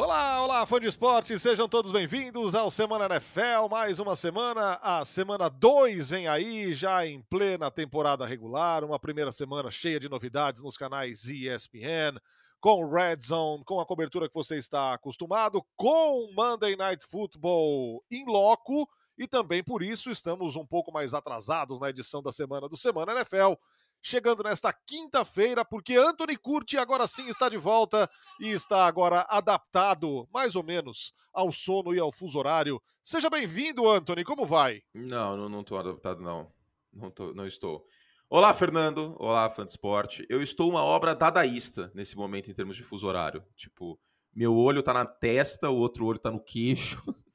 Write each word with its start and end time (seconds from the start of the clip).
Olá, 0.00 0.44
olá, 0.44 0.64
fã 0.64 0.78
de 0.78 0.86
esporte, 0.86 1.36
sejam 1.40 1.68
todos 1.68 1.90
bem-vindos 1.90 2.54
ao 2.54 2.70
Semana 2.70 3.06
NFL, 3.06 3.68
mais 3.68 3.98
uma 3.98 4.14
semana, 4.14 4.78
a 4.80 5.04
semana 5.04 5.50
2 5.50 6.10
vem 6.10 6.28
aí, 6.28 6.72
já 6.72 7.04
em 7.04 7.20
plena 7.20 7.68
temporada 7.68 8.24
regular, 8.24 8.84
uma 8.84 8.96
primeira 8.96 9.32
semana 9.32 9.72
cheia 9.72 9.98
de 9.98 10.08
novidades 10.08 10.62
nos 10.62 10.76
canais 10.76 11.24
ESPN, 11.24 12.16
com 12.60 12.88
Red 12.88 13.18
Zone, 13.22 13.64
com 13.64 13.80
a 13.80 13.84
cobertura 13.84 14.28
que 14.28 14.34
você 14.36 14.56
está 14.56 14.94
acostumado, 14.94 15.66
com 15.74 16.32
Monday 16.32 16.76
Night 16.76 17.04
Football 17.04 18.00
em 18.08 18.24
loco, 18.24 18.88
e 19.18 19.26
também 19.26 19.64
por 19.64 19.82
isso 19.82 20.12
estamos 20.12 20.54
um 20.54 20.64
pouco 20.64 20.92
mais 20.92 21.12
atrasados 21.12 21.80
na 21.80 21.90
edição 21.90 22.22
da 22.22 22.32
semana 22.32 22.68
do 22.68 22.76
Semana 22.76 23.10
NFL, 23.14 23.54
chegando 24.02 24.42
nesta 24.42 24.72
quinta-feira, 24.72 25.64
porque 25.64 25.96
Anthony 25.96 26.36
Curti 26.36 26.76
agora 26.76 27.06
sim 27.06 27.28
está 27.28 27.48
de 27.48 27.56
volta 27.56 28.08
e 28.40 28.50
está 28.50 28.86
agora 28.86 29.26
adaptado, 29.28 30.28
mais 30.32 30.56
ou 30.56 30.62
menos, 30.62 31.12
ao 31.32 31.52
sono 31.52 31.94
e 31.94 31.98
ao 31.98 32.12
fuso 32.12 32.38
horário. 32.38 32.80
Seja 33.04 33.30
bem-vindo, 33.30 33.88
Anthony, 33.88 34.24
como 34.24 34.46
vai? 34.46 34.82
Não, 34.94 35.48
não, 35.48 35.60
estou 35.60 35.78
adaptado, 35.78 36.20
não. 36.20 36.50
Não, 36.92 37.10
tô, 37.10 37.32
não 37.32 37.46
estou. 37.46 37.86
Olá, 38.30 38.52
Fernando. 38.52 39.16
Olá, 39.18 39.48
fã 39.48 39.64
de 39.64 39.70
esporte. 39.70 40.26
Eu 40.28 40.42
estou 40.42 40.68
uma 40.68 40.82
obra 40.82 41.14
dadaísta 41.14 41.90
nesse 41.94 42.16
momento 42.16 42.50
em 42.50 42.54
termos 42.54 42.76
de 42.76 42.82
fuso 42.82 43.06
horário. 43.06 43.42
Tipo, 43.56 43.98
meu 44.34 44.54
olho 44.54 44.82
tá 44.82 44.92
na 44.92 45.06
testa, 45.06 45.70
o 45.70 45.76
outro 45.76 46.04
olho 46.04 46.18
tá 46.18 46.30
no 46.30 46.38
queixo. 46.38 47.02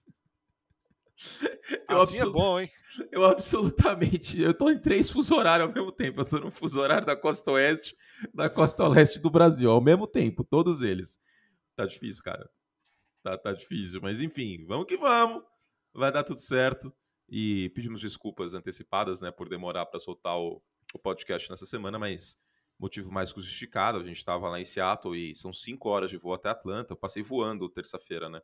Eu 1.89 2.01
assim 2.01 2.19
absolut... 2.19 2.29
é 2.29 2.31
bom, 2.31 2.59
hein? 2.59 2.69
Eu 3.11 3.25
absolutamente. 3.25 4.41
Eu 4.41 4.53
tô 4.53 4.69
em 4.69 4.79
três 4.79 5.09
fuso 5.09 5.35
horários 5.35 5.69
ao 5.69 5.73
mesmo 5.73 5.91
tempo. 5.91 6.21
Eu 6.21 6.29
tô 6.29 6.39
no 6.39 6.51
fuso 6.51 6.79
horário 6.79 7.05
da 7.05 7.15
costa 7.15 7.51
oeste, 7.51 7.95
da 8.33 8.49
costa 8.49 8.87
leste 8.87 9.19
do 9.19 9.29
Brasil, 9.29 9.69
ao 9.69 9.81
mesmo 9.81 10.07
tempo, 10.07 10.43
todos 10.43 10.81
eles. 10.81 11.19
Tá 11.75 11.85
difícil, 11.85 12.23
cara. 12.23 12.49
Tá, 13.21 13.37
tá 13.37 13.53
difícil. 13.53 14.01
Mas 14.01 14.21
enfim, 14.21 14.65
vamos 14.65 14.85
que 14.85 14.97
vamos. 14.97 15.43
Vai 15.93 16.11
dar 16.11 16.23
tudo 16.23 16.39
certo. 16.39 16.93
E 17.29 17.69
pedimos 17.69 18.01
desculpas 18.01 18.53
antecipadas, 18.53 19.21
né, 19.21 19.31
por 19.31 19.47
demorar 19.47 19.85
para 19.85 19.99
soltar 19.99 20.37
o, 20.37 20.61
o 20.93 20.99
podcast 20.99 21.49
nessa 21.49 21.65
semana, 21.65 21.97
mas 21.97 22.37
motivo 22.77 23.11
mais 23.11 23.29
justificado. 23.29 23.99
A 23.99 24.03
gente 24.03 24.17
estava 24.17 24.49
lá 24.49 24.59
em 24.59 24.65
Seattle 24.65 25.15
e 25.15 25.35
são 25.35 25.53
cinco 25.53 25.89
horas 25.89 26.09
de 26.09 26.17
voo 26.17 26.33
até 26.33 26.49
Atlanta. 26.49 26.93
Eu 26.93 26.97
passei 26.97 27.23
voando 27.23 27.69
terça-feira, 27.69 28.29
né? 28.29 28.41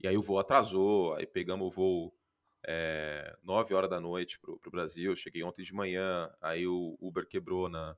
E 0.00 0.06
aí 0.06 0.16
o 0.16 0.22
voo 0.22 0.38
atrasou, 0.38 1.14
aí 1.14 1.26
pegamos 1.26 1.66
o 1.66 1.70
voo 1.70 2.14
é, 2.66 3.32
eh, 3.32 3.38
9 3.42 3.74
horas 3.74 3.88
da 3.88 4.00
noite 4.00 4.38
pro, 4.38 4.58
pro 4.58 4.70
Brasil, 4.70 5.14
cheguei 5.16 5.42
ontem 5.42 5.62
de 5.62 5.72
manhã, 5.72 6.30
aí 6.40 6.66
o 6.66 6.96
Uber 7.00 7.26
quebrou 7.26 7.68
na, 7.68 7.96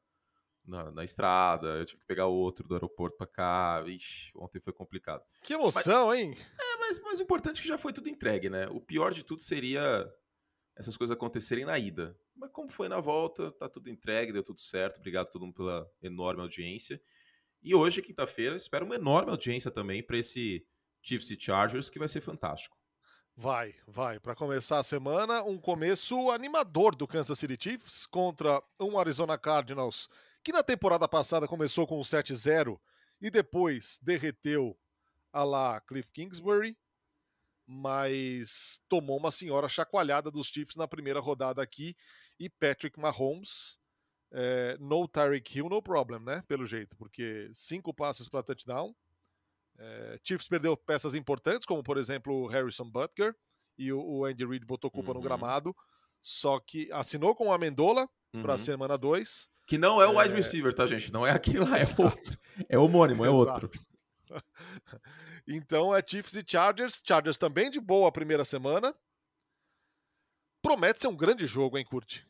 na, 0.64 0.90
na 0.92 1.04
estrada, 1.04 1.78
eu 1.78 1.86
tive 1.86 2.00
que 2.00 2.06
pegar 2.06 2.26
outro 2.26 2.68
do 2.68 2.74
aeroporto 2.74 3.16
para 3.16 3.26
cá, 3.26 3.82
Ixi, 3.86 4.30
ontem 4.36 4.60
foi 4.60 4.72
complicado. 4.72 5.24
Que 5.42 5.54
emoção, 5.54 6.08
mas, 6.08 6.20
hein? 6.20 6.36
É, 6.60 6.76
mas, 6.78 7.00
mas 7.00 7.18
o 7.18 7.22
importante 7.22 7.58
é 7.58 7.62
que 7.62 7.68
já 7.68 7.78
foi 7.78 7.92
tudo 7.92 8.08
entregue, 8.08 8.50
né? 8.50 8.68
O 8.68 8.80
pior 8.80 9.12
de 9.12 9.24
tudo 9.24 9.42
seria 9.42 10.08
essas 10.76 10.96
coisas 10.96 11.16
acontecerem 11.16 11.64
na 11.64 11.78
ida. 11.78 12.16
Mas 12.36 12.52
como 12.52 12.70
foi 12.70 12.88
na 12.88 13.00
volta, 13.00 13.50
tá 13.52 13.68
tudo 13.68 13.90
entregue, 13.90 14.32
deu 14.32 14.44
tudo 14.44 14.60
certo, 14.60 14.98
obrigado 14.98 15.26
a 15.26 15.30
todo 15.30 15.42
mundo 15.42 15.54
pela 15.54 15.90
enorme 16.00 16.42
audiência. 16.42 17.00
E 17.60 17.74
hoje, 17.74 18.00
quinta-feira, 18.00 18.54
espero 18.54 18.86
uma 18.86 18.94
enorme 18.94 19.30
audiência 19.32 19.70
também 19.70 20.02
para 20.02 20.18
esse 20.18 20.64
Chiefs 21.02 21.30
e 21.30 21.40
Chargers, 21.40 21.90
que 21.90 21.98
vai 21.98 22.08
ser 22.08 22.20
fantástico. 22.20 22.76
Vai, 23.36 23.74
vai. 23.86 24.18
Para 24.18 24.34
começar 24.34 24.78
a 24.78 24.82
semana, 24.82 25.44
um 25.44 25.58
começo 25.58 26.30
animador 26.30 26.96
do 26.96 27.06
Kansas 27.06 27.38
City 27.38 27.56
Chiefs 27.60 28.04
contra 28.06 28.60
um 28.80 28.98
Arizona 28.98 29.38
Cardinals 29.38 30.08
que 30.42 30.52
na 30.52 30.62
temporada 30.62 31.06
passada 31.06 31.46
começou 31.46 31.86
com 31.86 31.98
um 31.98 32.02
7-0 32.02 32.80
e 33.20 33.30
depois 33.30 33.98
derreteu 34.02 34.78
a 35.32 35.44
lá 35.44 35.80
Cliff 35.82 36.10
Kingsbury, 36.10 36.76
mas 37.66 38.80
tomou 38.88 39.18
uma 39.18 39.30
senhora 39.30 39.68
chacoalhada 39.68 40.30
dos 40.30 40.46
Chiefs 40.46 40.76
na 40.76 40.88
primeira 40.88 41.20
rodada 41.20 41.62
aqui 41.62 41.94
e 42.40 42.48
Patrick 42.48 42.98
Mahomes, 42.98 43.78
é, 44.32 44.76
no 44.78 45.06
Tyreek 45.06 45.58
Hill, 45.58 45.68
no 45.68 45.82
problem, 45.82 46.20
né? 46.20 46.42
Pelo 46.48 46.66
jeito, 46.66 46.96
porque 46.96 47.50
cinco 47.52 47.92
passes 47.92 48.28
para 48.28 48.42
touchdown, 48.42 48.94
é, 49.78 50.18
Chiefs 50.24 50.48
perdeu 50.48 50.76
peças 50.76 51.14
importantes, 51.14 51.66
como 51.66 51.82
por 51.82 51.96
exemplo 51.96 52.34
o 52.34 52.46
Harrison 52.46 52.90
Butker, 52.90 53.34
e 53.78 53.92
o, 53.92 54.00
o 54.00 54.24
Andy 54.24 54.44
Reid 54.44 54.66
botou 54.66 54.90
culpa 54.90 55.10
uhum. 55.10 55.18
no 55.18 55.22
gramado. 55.22 55.74
Só 56.20 56.58
que 56.58 56.90
assinou 56.92 57.34
com 57.34 57.48
o 57.48 57.52
Amendola 57.52 58.08
uhum. 58.34 58.42
para 58.42 58.54
a 58.54 58.58
semana 58.58 58.98
2. 58.98 59.48
Que 59.66 59.78
não 59.78 60.02
é 60.02 60.06
o 60.06 60.18
wide 60.18 60.34
é... 60.34 60.36
receiver, 60.36 60.74
tá, 60.74 60.86
gente? 60.86 61.12
Não 61.12 61.26
é 61.26 61.30
aquele 61.30 61.60
lá, 61.60 61.78
é 61.78 61.82
Exato. 61.82 62.02
outro. 62.02 62.38
É 62.68 62.78
homônimo, 62.78 63.24
é 63.24 63.30
Exato. 63.30 63.66
outro. 63.66 63.70
então 65.46 65.94
é 65.94 66.02
Chiefs 66.04 66.34
e 66.34 66.44
Chargers. 66.44 67.00
Chargers 67.06 67.38
também 67.38 67.70
de 67.70 67.80
boa 67.80 68.08
a 68.08 68.12
primeira 68.12 68.44
semana. 68.44 68.92
Promete 70.60 71.00
ser 71.00 71.06
um 71.06 71.16
grande 71.16 71.46
jogo, 71.46 71.78
hein, 71.78 71.84
Curte? 71.84 72.26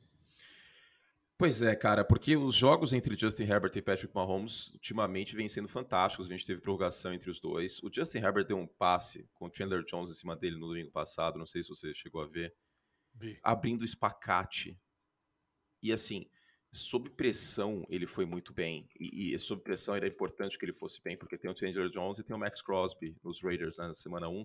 Pois 1.38 1.62
é, 1.62 1.76
cara, 1.76 2.04
porque 2.04 2.36
os 2.36 2.56
jogos 2.56 2.92
entre 2.92 3.16
Justin 3.16 3.44
Herbert 3.44 3.70
e 3.76 3.80
Patrick 3.80 4.12
Mahomes 4.12 4.70
ultimamente 4.70 5.36
vêm 5.36 5.48
sendo 5.48 5.68
fantásticos. 5.68 6.26
A 6.26 6.30
gente 6.30 6.44
teve 6.44 6.60
prorrogação 6.60 7.14
entre 7.14 7.30
os 7.30 7.38
dois. 7.38 7.80
O 7.80 7.88
Justin 7.92 8.18
Herbert 8.18 8.44
deu 8.44 8.58
um 8.58 8.66
passe 8.66 9.30
com 9.34 9.46
o 9.46 9.54
Chandler 9.54 9.84
Jones 9.84 10.10
em 10.10 10.14
cima 10.14 10.34
dele 10.34 10.56
no 10.56 10.66
domingo 10.66 10.90
passado, 10.90 11.38
não 11.38 11.46
sei 11.46 11.62
se 11.62 11.68
você 11.68 11.94
chegou 11.94 12.22
a 12.22 12.26
ver. 12.26 12.52
Vi. 13.14 13.38
Abrindo 13.40 13.82
o 13.82 13.84
espacate. 13.84 14.76
E 15.80 15.92
assim, 15.92 16.28
sob 16.72 17.08
pressão 17.10 17.86
ele 17.88 18.08
foi 18.08 18.26
muito 18.26 18.52
bem. 18.52 18.88
E, 18.98 19.32
e 19.32 19.38
sob 19.38 19.62
pressão 19.62 19.94
era 19.94 20.08
importante 20.08 20.58
que 20.58 20.64
ele 20.64 20.74
fosse 20.74 21.00
bem, 21.00 21.16
porque 21.16 21.38
tem 21.38 21.48
o 21.48 21.56
Chandler 21.56 21.88
Jones 21.88 22.18
e 22.18 22.24
tem 22.24 22.34
o 22.34 22.38
Max 22.38 22.60
Crosby 22.60 23.16
nos 23.22 23.40
Raiders 23.44 23.78
né, 23.78 23.86
na 23.86 23.94
semana 23.94 24.28
1. 24.28 24.44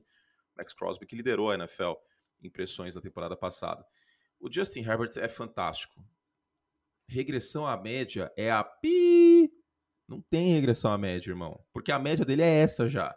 Max 0.56 0.76
Crosby 0.76 1.08
que 1.08 1.16
liderou 1.16 1.50
a 1.50 1.56
NFL 1.56 1.94
em 2.40 2.52
pressões 2.52 2.94
na 2.94 3.02
temporada 3.02 3.36
passada. 3.36 3.84
O 4.40 4.48
Justin 4.48 4.82
Herbert 4.82 5.14
é 5.18 5.28
fantástico 5.28 6.00
regressão 7.14 7.66
à 7.66 7.78
média 7.78 8.32
é 8.36 8.52
a 8.52 8.64
pi. 8.64 9.52
Não 10.08 10.22
tem 10.22 10.54
regressão 10.54 10.92
à 10.92 10.98
média, 10.98 11.30
irmão. 11.30 11.64
Porque 11.72 11.92
a 11.92 12.00
média 12.00 12.26
dele 12.26 12.42
é 12.42 12.62
essa 12.62 12.90
já. 12.90 13.16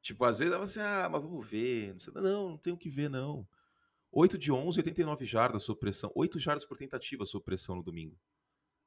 Tipo, 0.00 0.24
às 0.24 0.38
vezes 0.38 0.56
você, 0.56 0.80
ah, 0.80 1.08
mas 1.10 1.22
vamos 1.22 1.46
ver. 1.46 1.96
Não, 2.14 2.50
não 2.50 2.58
tem 2.58 2.72
o 2.72 2.76
que 2.76 2.88
ver, 2.88 3.10
não. 3.10 3.46
8 4.12 4.38
de 4.38 4.52
11, 4.52 4.78
89 4.78 5.24
jardas 5.24 5.62
sob 5.62 5.80
pressão. 5.80 6.12
8 6.14 6.38
jardas 6.38 6.64
por 6.64 6.76
tentativa 6.76 7.26
sob 7.26 7.44
pressão 7.44 7.76
no 7.76 7.82
domingo. 7.82 8.16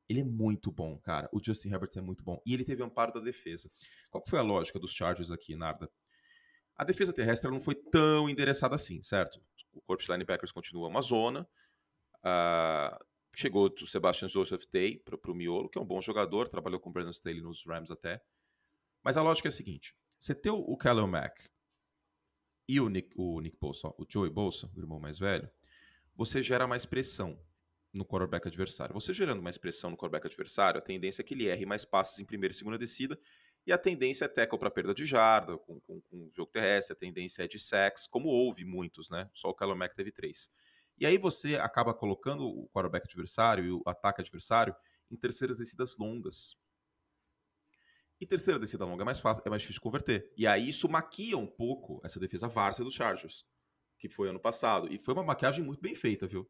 Ele 0.07 0.21
é 0.21 0.23
muito 0.23 0.71
bom, 0.71 0.97
cara. 0.99 1.27
O 1.33 1.43
Justin 1.43 1.69
Herbert 1.69 1.89
é 1.95 2.01
muito 2.01 2.23
bom. 2.23 2.41
E 2.45 2.53
ele 2.53 2.63
teve 2.63 2.81
amparo 2.81 3.11
da 3.11 3.19
defesa. 3.19 3.69
Qual 4.09 4.23
foi 4.25 4.39
a 4.39 4.43
lógica 4.43 4.79
dos 4.79 4.93
Chargers 4.93 5.29
aqui, 5.29 5.55
Narda? 5.55 5.89
A 6.77 6.83
defesa 6.83 7.11
terrestre 7.11 7.51
não 7.51 7.59
foi 7.59 7.75
tão 7.75 8.29
endereçada 8.29 8.75
assim, 8.75 9.01
certo? 9.01 9.41
O 9.73 9.81
corpo 9.81 10.03
de 10.03 10.11
linebackers 10.11 10.51
continua 10.51 10.87
uma 10.87 11.01
zona. 11.01 11.47
Uh, 12.19 13.05
Chegou 13.39 13.71
o 13.71 13.85
Sebastian 13.85 14.27
Joseph 14.27 14.63
Day 14.73 14.97
para 14.97 15.31
o 15.31 15.35
miolo, 15.35 15.69
que 15.69 15.77
é 15.77 15.81
um 15.81 15.85
bom 15.85 16.01
jogador, 16.01 16.49
trabalhou 16.49 16.79
com 16.79 16.89
o 16.89 16.91
Brandon 16.91 17.11
Staley 17.11 17.39
nos 17.39 17.63
Rams 17.67 17.91
até. 17.91 18.19
Mas 19.03 19.15
a 19.15 19.21
lógica 19.21 19.47
é 19.47 19.51
a 19.51 19.51
seguinte: 19.51 19.95
você 20.17 20.33
tem 20.33 20.51
o 20.51 20.75
Kellen 20.75 21.05
Mack 21.05 21.43
e 22.67 22.81
o 22.81 22.89
Nick, 22.89 23.11
o 23.15 23.39
Nick 23.39 23.55
Bolsa, 23.61 23.89
o 23.89 24.07
Joey 24.09 24.31
Bolsa, 24.31 24.67
o 24.75 24.79
irmão 24.79 24.99
mais 24.99 25.19
velho, 25.19 25.47
você 26.15 26.41
gera 26.41 26.65
mais 26.65 26.83
pressão 26.83 27.39
no 27.93 28.03
quarterback 28.03 28.47
adversário. 28.47 28.95
Você 28.95 29.13
gerando 29.13 29.43
mais 29.43 29.55
pressão 29.55 29.91
no 29.91 29.97
quarterback 29.97 30.25
adversário, 30.25 30.79
a 30.79 30.83
tendência 30.83 31.21
é 31.21 31.23
que 31.23 31.35
ele 31.35 31.45
erre 31.45 31.63
mais 31.63 31.85
passes 31.85 32.17
em 32.17 32.25
primeira 32.25 32.51
e 32.51 32.57
segunda 32.57 32.75
descida, 32.75 33.19
e 33.67 33.71
a 33.71 33.77
tendência 33.77 34.25
é 34.25 34.27
tackle 34.27 34.57
para 34.57 34.71
perda 34.71 34.95
de 34.95 35.05
jarda, 35.05 35.59
com, 35.59 35.79
com, 35.81 36.01
com 36.01 36.31
jogo 36.33 36.51
terrestre, 36.51 36.93
a 36.93 36.99
tendência 36.99 37.43
é 37.43 37.47
de 37.47 37.59
sacks, 37.59 38.07
como 38.07 38.29
houve 38.29 38.65
muitos, 38.65 39.11
né? 39.11 39.29
Só 39.31 39.49
o 39.49 39.53
Kellen 39.53 39.75
Mack 39.75 39.95
teve 39.95 40.11
três. 40.11 40.49
E 40.97 41.05
aí 41.05 41.17
você 41.17 41.55
acaba 41.55 41.93
colocando 41.93 42.47
o 42.47 42.67
quarterback 42.69 43.05
adversário 43.05 43.65
e 43.65 43.71
o 43.71 43.83
ataque 43.85 44.21
adversário 44.21 44.75
em 45.11 45.15
terceiras 45.15 45.59
descidas 45.59 45.95
longas. 45.97 46.55
E 48.19 48.25
terceira 48.25 48.59
descida 48.59 48.83
longa 48.83 49.03
é 49.03 49.05
mais 49.05 49.19
fácil, 49.19 49.43
é 49.45 49.49
mais 49.49 49.61
difícil 49.61 49.79
de 49.79 49.83
converter. 49.83 50.33
E 50.35 50.47
aí 50.47 50.69
isso 50.69 50.89
maquia 50.89 51.37
um 51.37 51.45
pouco 51.45 52.01
essa 52.03 52.19
defesa 52.19 52.47
várzea 52.47 52.83
dos 52.83 52.95
Chargers, 52.95 53.45
que 53.99 54.09
foi 54.09 54.29
ano 54.29 54.39
passado. 54.39 54.91
E 54.91 54.97
foi 54.97 55.13
uma 55.13 55.23
maquiagem 55.23 55.63
muito 55.63 55.81
bem 55.81 55.93
feita, 55.93 56.25
viu? 56.25 56.49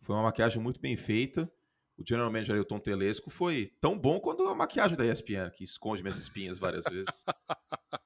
Foi 0.00 0.14
uma 0.14 0.22
maquiagem 0.22 0.60
muito 0.60 0.80
bem 0.80 0.96
feita. 0.96 1.50
O 1.98 2.04
general 2.06 2.30
manager 2.30 2.64
Tom 2.64 2.78
Telesco 2.78 3.30
foi 3.30 3.74
tão 3.80 3.98
bom 3.98 4.20
quanto 4.20 4.46
a 4.46 4.54
maquiagem 4.54 4.96
da 4.96 5.04
ESPN, 5.04 5.50
que 5.50 5.64
esconde 5.64 6.02
minhas 6.02 6.18
espinhas 6.18 6.58
várias 6.58 6.84
vezes. 6.84 7.24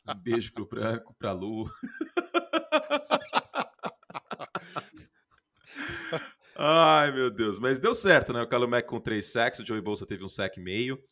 Um 0.09 0.15
beijo 0.15 0.53
pro 0.53 0.67
Branco, 0.67 1.15
pra 1.15 1.33
Lu. 1.33 1.71
Ai, 6.63 7.11
meu 7.11 7.31
Deus. 7.31 7.59
Mas 7.59 7.79
deu 7.79 7.95
certo, 7.95 8.35
né? 8.35 8.43
O 8.43 8.69
Mack 8.69 8.87
com 8.87 9.01
três 9.01 9.33
sacks, 9.33 9.59
o 9.61 9.65
Joey 9.65 9.81
Bolsa 9.81 10.05
teve 10.05 10.23
um 10.23 10.29
sack 10.29 10.61
e 10.61 10.63
meio. 10.63 11.03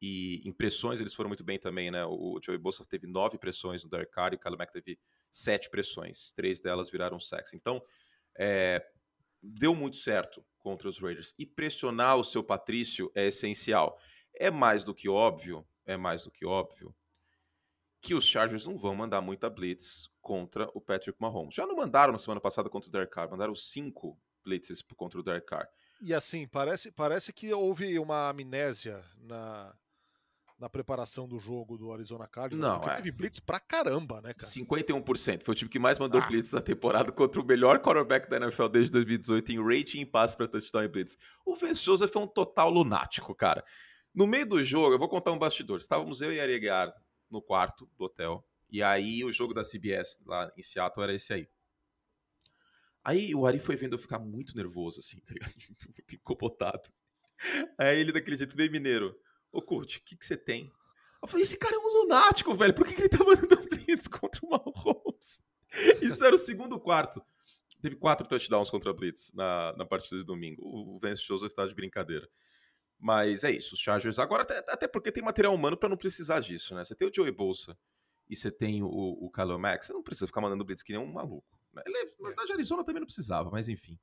E 0.00 0.40
impressões 0.48 0.98
eles 0.98 1.12
foram 1.12 1.28
muito 1.28 1.44
bem 1.44 1.58
também, 1.58 1.90
né? 1.90 2.06
O 2.06 2.40
Joey 2.42 2.56
Bolsa 2.56 2.86
teve 2.86 3.06
nove 3.06 3.36
pressões 3.36 3.84
no 3.84 3.90
Derek 3.90 4.10
Carr 4.10 4.32
e 4.32 4.36
o 4.36 4.56
Mack 4.56 4.72
teve 4.72 4.98
sete 5.30 5.68
pressões. 5.68 6.32
Três 6.32 6.62
delas 6.62 6.88
viraram 6.88 7.20
sacks. 7.20 7.52
Então, 7.52 7.82
é, 8.34 8.80
deu 9.42 9.74
muito 9.74 9.96
certo 9.96 10.42
contra 10.58 10.88
os 10.88 10.98
Raiders. 10.98 11.34
E 11.38 11.44
pressionar 11.44 12.16
o 12.16 12.24
seu 12.24 12.42
Patrício 12.42 13.12
é 13.14 13.26
essencial. 13.26 14.00
É 14.32 14.50
mais 14.50 14.84
do 14.84 14.94
que 14.94 15.06
óbvio, 15.06 15.66
é 15.84 15.98
mais 15.98 16.24
do 16.24 16.30
que 16.30 16.46
óbvio, 16.46 16.94
que 18.00 18.14
os 18.14 18.24
Chargers 18.24 18.64
não 18.64 18.78
vão 18.78 18.94
mandar 18.94 19.20
muita 19.20 19.50
blitz 19.50 20.08
contra 20.22 20.70
o 20.72 20.80
Patrick 20.80 21.20
Mahomes. 21.20 21.54
Já 21.54 21.66
não 21.66 21.76
mandaram 21.76 22.10
na 22.10 22.18
semana 22.18 22.40
passada 22.40 22.70
contra 22.70 22.88
o 22.88 22.92
Derek 22.92 23.12
Carr, 23.12 23.30
mandaram 23.30 23.54
cinco 23.54 24.18
blitzes 24.48 24.82
contra 24.96 25.20
o 25.20 25.22
Derek 25.22 25.46
Carr. 25.46 25.68
E 26.00 26.14
assim, 26.14 26.46
parece, 26.46 26.90
parece 26.90 27.32
que 27.32 27.52
houve 27.52 27.98
uma 27.98 28.30
amnésia 28.30 29.04
na, 29.20 29.74
na 30.58 30.68
preparação 30.68 31.28
do 31.28 31.38
jogo 31.38 31.76
do 31.76 31.92
Arizona 31.92 32.26
Cardinals. 32.26 32.72
Não, 32.72 32.80
porque 32.80 32.94
é. 32.94 32.96
teve 32.96 33.10
blitz 33.10 33.40
pra 33.40 33.60
caramba, 33.60 34.20
né, 34.22 34.32
cara? 34.32 34.50
51%. 34.50 35.42
Foi 35.42 35.52
o 35.52 35.54
time 35.56 35.70
que 35.70 35.78
mais 35.78 35.98
mandou 35.98 36.20
Ah. 36.20 36.26
blitz 36.26 36.52
na 36.52 36.60
temporada 36.60 37.12
contra 37.12 37.40
o 37.40 37.44
melhor 37.44 37.80
quarterback 37.80 38.30
da 38.30 38.36
NFL 38.38 38.68
desde 38.68 38.92
2018 38.92 39.52
em 39.52 39.62
rating 39.62 40.00
e 40.00 40.06
passe 40.06 40.36
para 40.36 40.48
touchdown 40.48 40.84
e 40.84 40.88
blitz. 40.88 41.18
O 41.44 41.54
Vance 41.54 41.84
Joseph 41.84 42.14
é 42.14 42.18
um 42.18 42.26
total 42.26 42.70
lunático, 42.70 43.34
cara. 43.34 43.64
No 44.14 44.26
meio 44.26 44.46
do 44.46 44.62
jogo, 44.62 44.94
eu 44.94 44.98
vou 44.98 45.08
contar 45.08 45.32
um 45.32 45.38
bastidor. 45.38 45.78
Estávamos 45.78 46.22
eu 46.22 46.32
e 46.32 46.40
Aregar 46.40 46.92
no 47.30 47.42
quarto 47.42 47.88
do 47.98 48.04
hotel. 48.04 48.44
E 48.70 48.82
aí 48.82 49.24
o 49.24 49.32
jogo 49.32 49.52
da 49.52 49.62
CBS 49.62 50.18
lá 50.26 50.50
em 50.56 50.62
Seattle 50.62 51.02
era 51.02 51.14
esse 51.14 51.32
aí. 51.32 51.48
Aí 53.04 53.34
o 53.34 53.46
Ari 53.46 53.58
foi 53.58 53.76
vendo 53.76 53.94
eu 53.94 53.98
ficar 53.98 54.18
muito 54.18 54.56
nervoso, 54.56 55.00
assim, 55.00 55.20
tá 55.20 55.32
ligado? 55.32 55.52
Muito 55.86 56.14
incomodado. 56.14 56.90
Aí 57.78 57.98
ele 57.98 58.12
daquele 58.12 58.36
jeito 58.36 58.56
bem 58.56 58.70
mineiro. 58.70 59.16
Ô, 59.52 59.62
Kurt, 59.62 59.96
o 59.96 60.04
que, 60.04 60.16
que 60.16 60.24
você 60.26 60.36
tem? 60.36 60.70
Eu 61.22 61.28
falei, 61.28 61.44
esse 61.44 61.56
cara 61.56 61.74
é 61.74 61.78
um 61.78 62.02
lunático, 62.02 62.54
velho. 62.54 62.74
Por 62.74 62.86
que, 62.86 62.94
que 62.94 63.02
ele 63.02 63.08
tá 63.08 63.24
mandando 63.24 63.56
blitz 63.68 64.08
contra 64.08 64.40
o 64.44 64.50
Mahomes? 64.50 65.40
Isso 66.02 66.24
era 66.24 66.34
o 66.34 66.38
segundo 66.38 66.78
quarto. 66.78 67.22
Teve 67.80 67.96
quatro 67.96 68.26
touchdowns 68.26 68.70
contra 68.70 68.90
a 68.90 68.94
Blitz 68.94 69.32
na, 69.32 69.72
na 69.76 69.86
partida 69.86 70.16
de 70.16 70.24
domingo. 70.24 70.62
O 70.64 70.98
Vance 70.98 71.22
Joseph 71.22 71.52
tá 71.52 71.66
de 71.66 71.74
brincadeira. 71.74 72.28
Mas 72.98 73.44
é 73.44 73.52
isso, 73.52 73.74
os 73.74 73.80
Chargers. 73.80 74.18
Agora, 74.18 74.42
até, 74.42 74.58
até 74.58 74.88
porque 74.88 75.12
tem 75.12 75.22
material 75.22 75.54
humano 75.54 75.76
pra 75.76 75.88
não 75.88 75.96
precisar 75.96 76.40
disso, 76.40 76.74
né? 76.74 76.82
Você 76.82 76.96
tem 76.96 77.06
o 77.06 77.14
Joey 77.14 77.30
Bolsa 77.30 77.78
e 78.28 78.34
você 78.34 78.50
tem 78.50 78.82
o, 78.82 78.88
o 78.88 79.30
Khalil 79.30 79.58
Mack, 79.58 79.84
você 79.84 79.92
não 79.92 80.02
precisa 80.02 80.26
ficar 80.26 80.40
mandando 80.40 80.64
blitz 80.64 80.82
que 80.82 80.92
nem 80.92 81.00
um 81.00 81.12
maluco. 81.12 81.57
Ele, 81.86 82.04
na 82.18 82.28
verdade, 82.28 82.52
a 82.52 82.54
Arizona 82.54 82.84
também 82.84 83.00
não 83.00 83.06
precisava, 83.06 83.50
mas 83.50 83.68
enfim. 83.68 83.98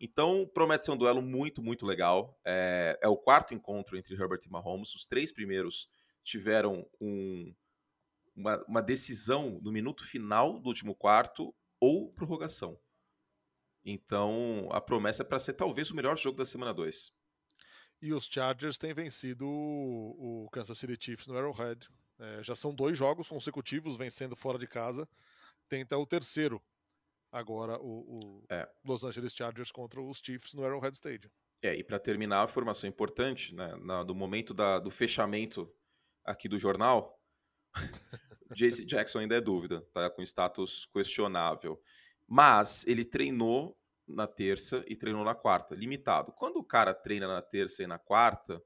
Então, 0.00 0.48
promete 0.52 0.84
ser 0.84 0.90
um 0.90 0.96
duelo 0.96 1.22
muito, 1.22 1.62
muito 1.62 1.86
legal. 1.86 2.38
É, 2.44 2.98
é 3.00 3.08
o 3.08 3.16
quarto 3.16 3.54
encontro 3.54 3.96
entre 3.96 4.14
Herbert 4.14 4.40
e 4.44 4.50
Mahomes. 4.50 4.94
Os 4.94 5.06
três 5.06 5.32
primeiros 5.32 5.88
tiveram 6.22 6.86
um, 7.00 7.54
uma, 8.34 8.62
uma 8.66 8.82
decisão 8.82 9.60
no 9.62 9.70
minuto 9.70 10.04
final 10.04 10.58
do 10.58 10.68
último 10.68 10.94
quarto 10.94 11.54
ou 11.80 12.10
prorrogação. 12.12 12.78
Então, 13.84 14.68
a 14.72 14.80
promessa 14.80 15.22
é 15.22 15.26
para 15.26 15.38
ser 15.38 15.52
talvez 15.52 15.90
o 15.90 15.96
melhor 15.96 16.16
jogo 16.16 16.38
da 16.38 16.46
semana 16.46 16.72
2. 16.72 17.12
E 18.00 18.12
os 18.12 18.24
Chargers 18.24 18.78
têm 18.78 18.92
vencido 18.92 19.46
o, 19.46 20.44
o 20.44 20.50
Kansas 20.50 20.78
City 20.78 20.96
Chiefs 20.98 21.26
no 21.26 21.36
Arrowhead. 21.36 21.88
É, 22.18 22.42
já 22.42 22.54
são 22.54 22.74
dois 22.74 22.96
jogos 22.96 23.28
consecutivos 23.28 23.96
vencendo 23.96 24.34
fora 24.34 24.58
de 24.58 24.66
casa. 24.66 25.08
Tenta 25.68 25.96
o 25.98 26.06
terceiro 26.06 26.62
agora 27.34 27.78
o, 27.80 28.42
o 28.42 28.44
É. 28.48 28.68
Los 28.84 29.02
Angeles 29.02 29.34
Chargers 29.34 29.72
contra 29.72 30.00
os 30.00 30.18
Chiefs 30.18 30.54
no 30.54 30.64
Arrowhead 30.64 30.94
Stadium. 30.94 31.30
É, 31.60 31.74
e 31.74 31.82
para 31.82 31.98
terminar, 31.98 32.42
a 32.42 32.44
informação 32.44 32.88
importante, 32.88 33.54
né, 33.54 33.74
na, 33.80 34.04
do 34.04 34.14
momento 34.14 34.54
da, 34.54 34.78
do 34.78 34.90
fechamento 34.90 35.72
aqui 36.24 36.48
do 36.48 36.58
jornal, 36.58 37.18
JC 38.54 38.84
Jackson 38.84 39.20
ainda 39.20 39.36
é 39.36 39.40
dúvida, 39.40 39.82
tá 39.92 40.08
com 40.10 40.22
status 40.22 40.86
questionável. 40.92 41.80
Mas 42.26 42.86
ele 42.86 43.04
treinou 43.04 43.76
na 44.06 44.26
terça 44.26 44.84
e 44.86 44.94
treinou 44.94 45.24
na 45.24 45.34
quarta, 45.34 45.74
limitado. 45.74 46.32
Quando 46.32 46.58
o 46.58 46.64
cara 46.64 46.94
treina 46.94 47.26
na 47.26 47.42
terça 47.42 47.82
e 47.82 47.86
na 47.86 47.98
quarta, 47.98 48.62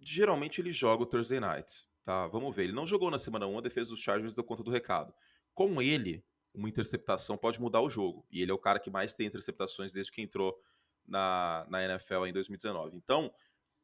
geralmente 0.00 0.60
ele 0.60 0.72
joga 0.72 1.04
o 1.04 1.06
Thursday 1.06 1.40
Night, 1.40 1.84
tá? 2.04 2.26
Vamos 2.26 2.54
ver. 2.54 2.64
Ele 2.64 2.72
não 2.72 2.86
jogou 2.86 3.10
na 3.10 3.18
semana 3.18 3.46
1, 3.46 3.58
a 3.58 3.62
defesa 3.62 3.90
dos 3.90 4.00
Chargers 4.00 4.34
deu 4.34 4.44
conta 4.44 4.62
do 4.62 4.70
recado. 4.70 5.14
Com 5.54 5.80
ele, 5.80 6.24
uma 6.58 6.68
interceptação 6.68 7.38
pode 7.38 7.60
mudar 7.60 7.80
o 7.80 7.88
jogo. 7.88 8.26
E 8.30 8.42
ele 8.42 8.50
é 8.50 8.54
o 8.54 8.58
cara 8.58 8.80
que 8.80 8.90
mais 8.90 9.14
tem 9.14 9.26
interceptações 9.26 9.92
desde 9.92 10.10
que 10.10 10.20
entrou 10.20 10.60
na, 11.06 11.64
na 11.70 11.84
NFL 11.84 12.26
em 12.26 12.32
2019. 12.32 12.96
Então, 12.96 13.32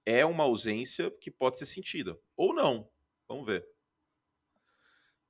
é 0.05 0.25
uma 0.26 0.44
ausência 0.44 1.11
que 1.11 1.31
pode 1.31 1.59
ser 1.59 1.67
sentida. 1.67 2.19
Ou 2.37 2.53
não. 2.53 2.91
Vamos 3.29 3.47
ver. 3.47 3.67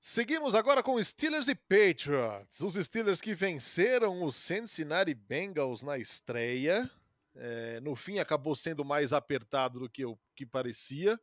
Seguimos 0.01 0.55
agora 0.55 0.83
com 0.83 1.03
Steelers 1.03 1.49
e 1.49 1.55
Patriots. 1.55 2.61
Os 2.61 2.75
Steelers 2.75 3.21
que 3.21 3.35
venceram 3.35 4.23
os 4.23 4.37
Cincinnati 4.37 5.15
Bengals 5.15 5.83
na 5.83 5.99
estreia. 5.99 6.91
É, 7.37 7.81
no 7.81 7.95
fim 7.95 8.19
acabou 8.19 8.55
sendo 8.55 8.85
mais 8.85 9.13
apertado 9.13 9.81
do 9.81 9.89
que 9.89 10.05
o 10.05 10.17
que 10.37 10.47
parecia, 10.47 11.19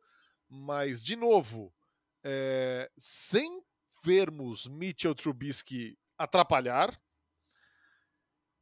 mas 0.46 1.02
de 1.02 1.16
novo, 1.16 1.72
é, 2.22 2.90
sem 2.98 3.62
vermos 4.04 4.66
Mitchell 4.66 5.14
Trubisky 5.14 5.96
atrapalhar. 6.18 6.96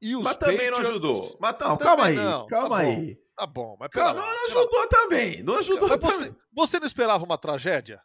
E 0.03 0.17
os 0.17 0.23
Mas 0.23 0.37
também 0.37 0.71
não 0.71 0.79
Patriots- 0.79 0.89
ajudou. 0.91 1.39
Mas 1.41 1.59
tá- 1.59 1.69
Não, 1.69 1.77
calma 1.79 2.05
aí, 2.07 2.17
não, 2.17 2.47
calma 2.47 2.79
tá 2.79 2.85
bom. 2.85 2.91
aí. 2.91 3.19
Tá 3.37 3.47
bom, 3.47 3.77
mas 3.79 3.89
pera 3.91 4.05
Calma, 4.07 4.21
lá, 4.21 4.35
não 4.35 4.45
ajudou 4.47 4.87
também. 4.89 5.43
Não 5.43 5.55
ajudou 5.57 5.89
Mas 5.89 5.99
também. 5.99 6.19
você, 6.19 6.35
você 6.53 6.81
não 6.81 6.87
esperava 6.87 7.25
uma 7.25 7.39
tragédia? 7.39 8.01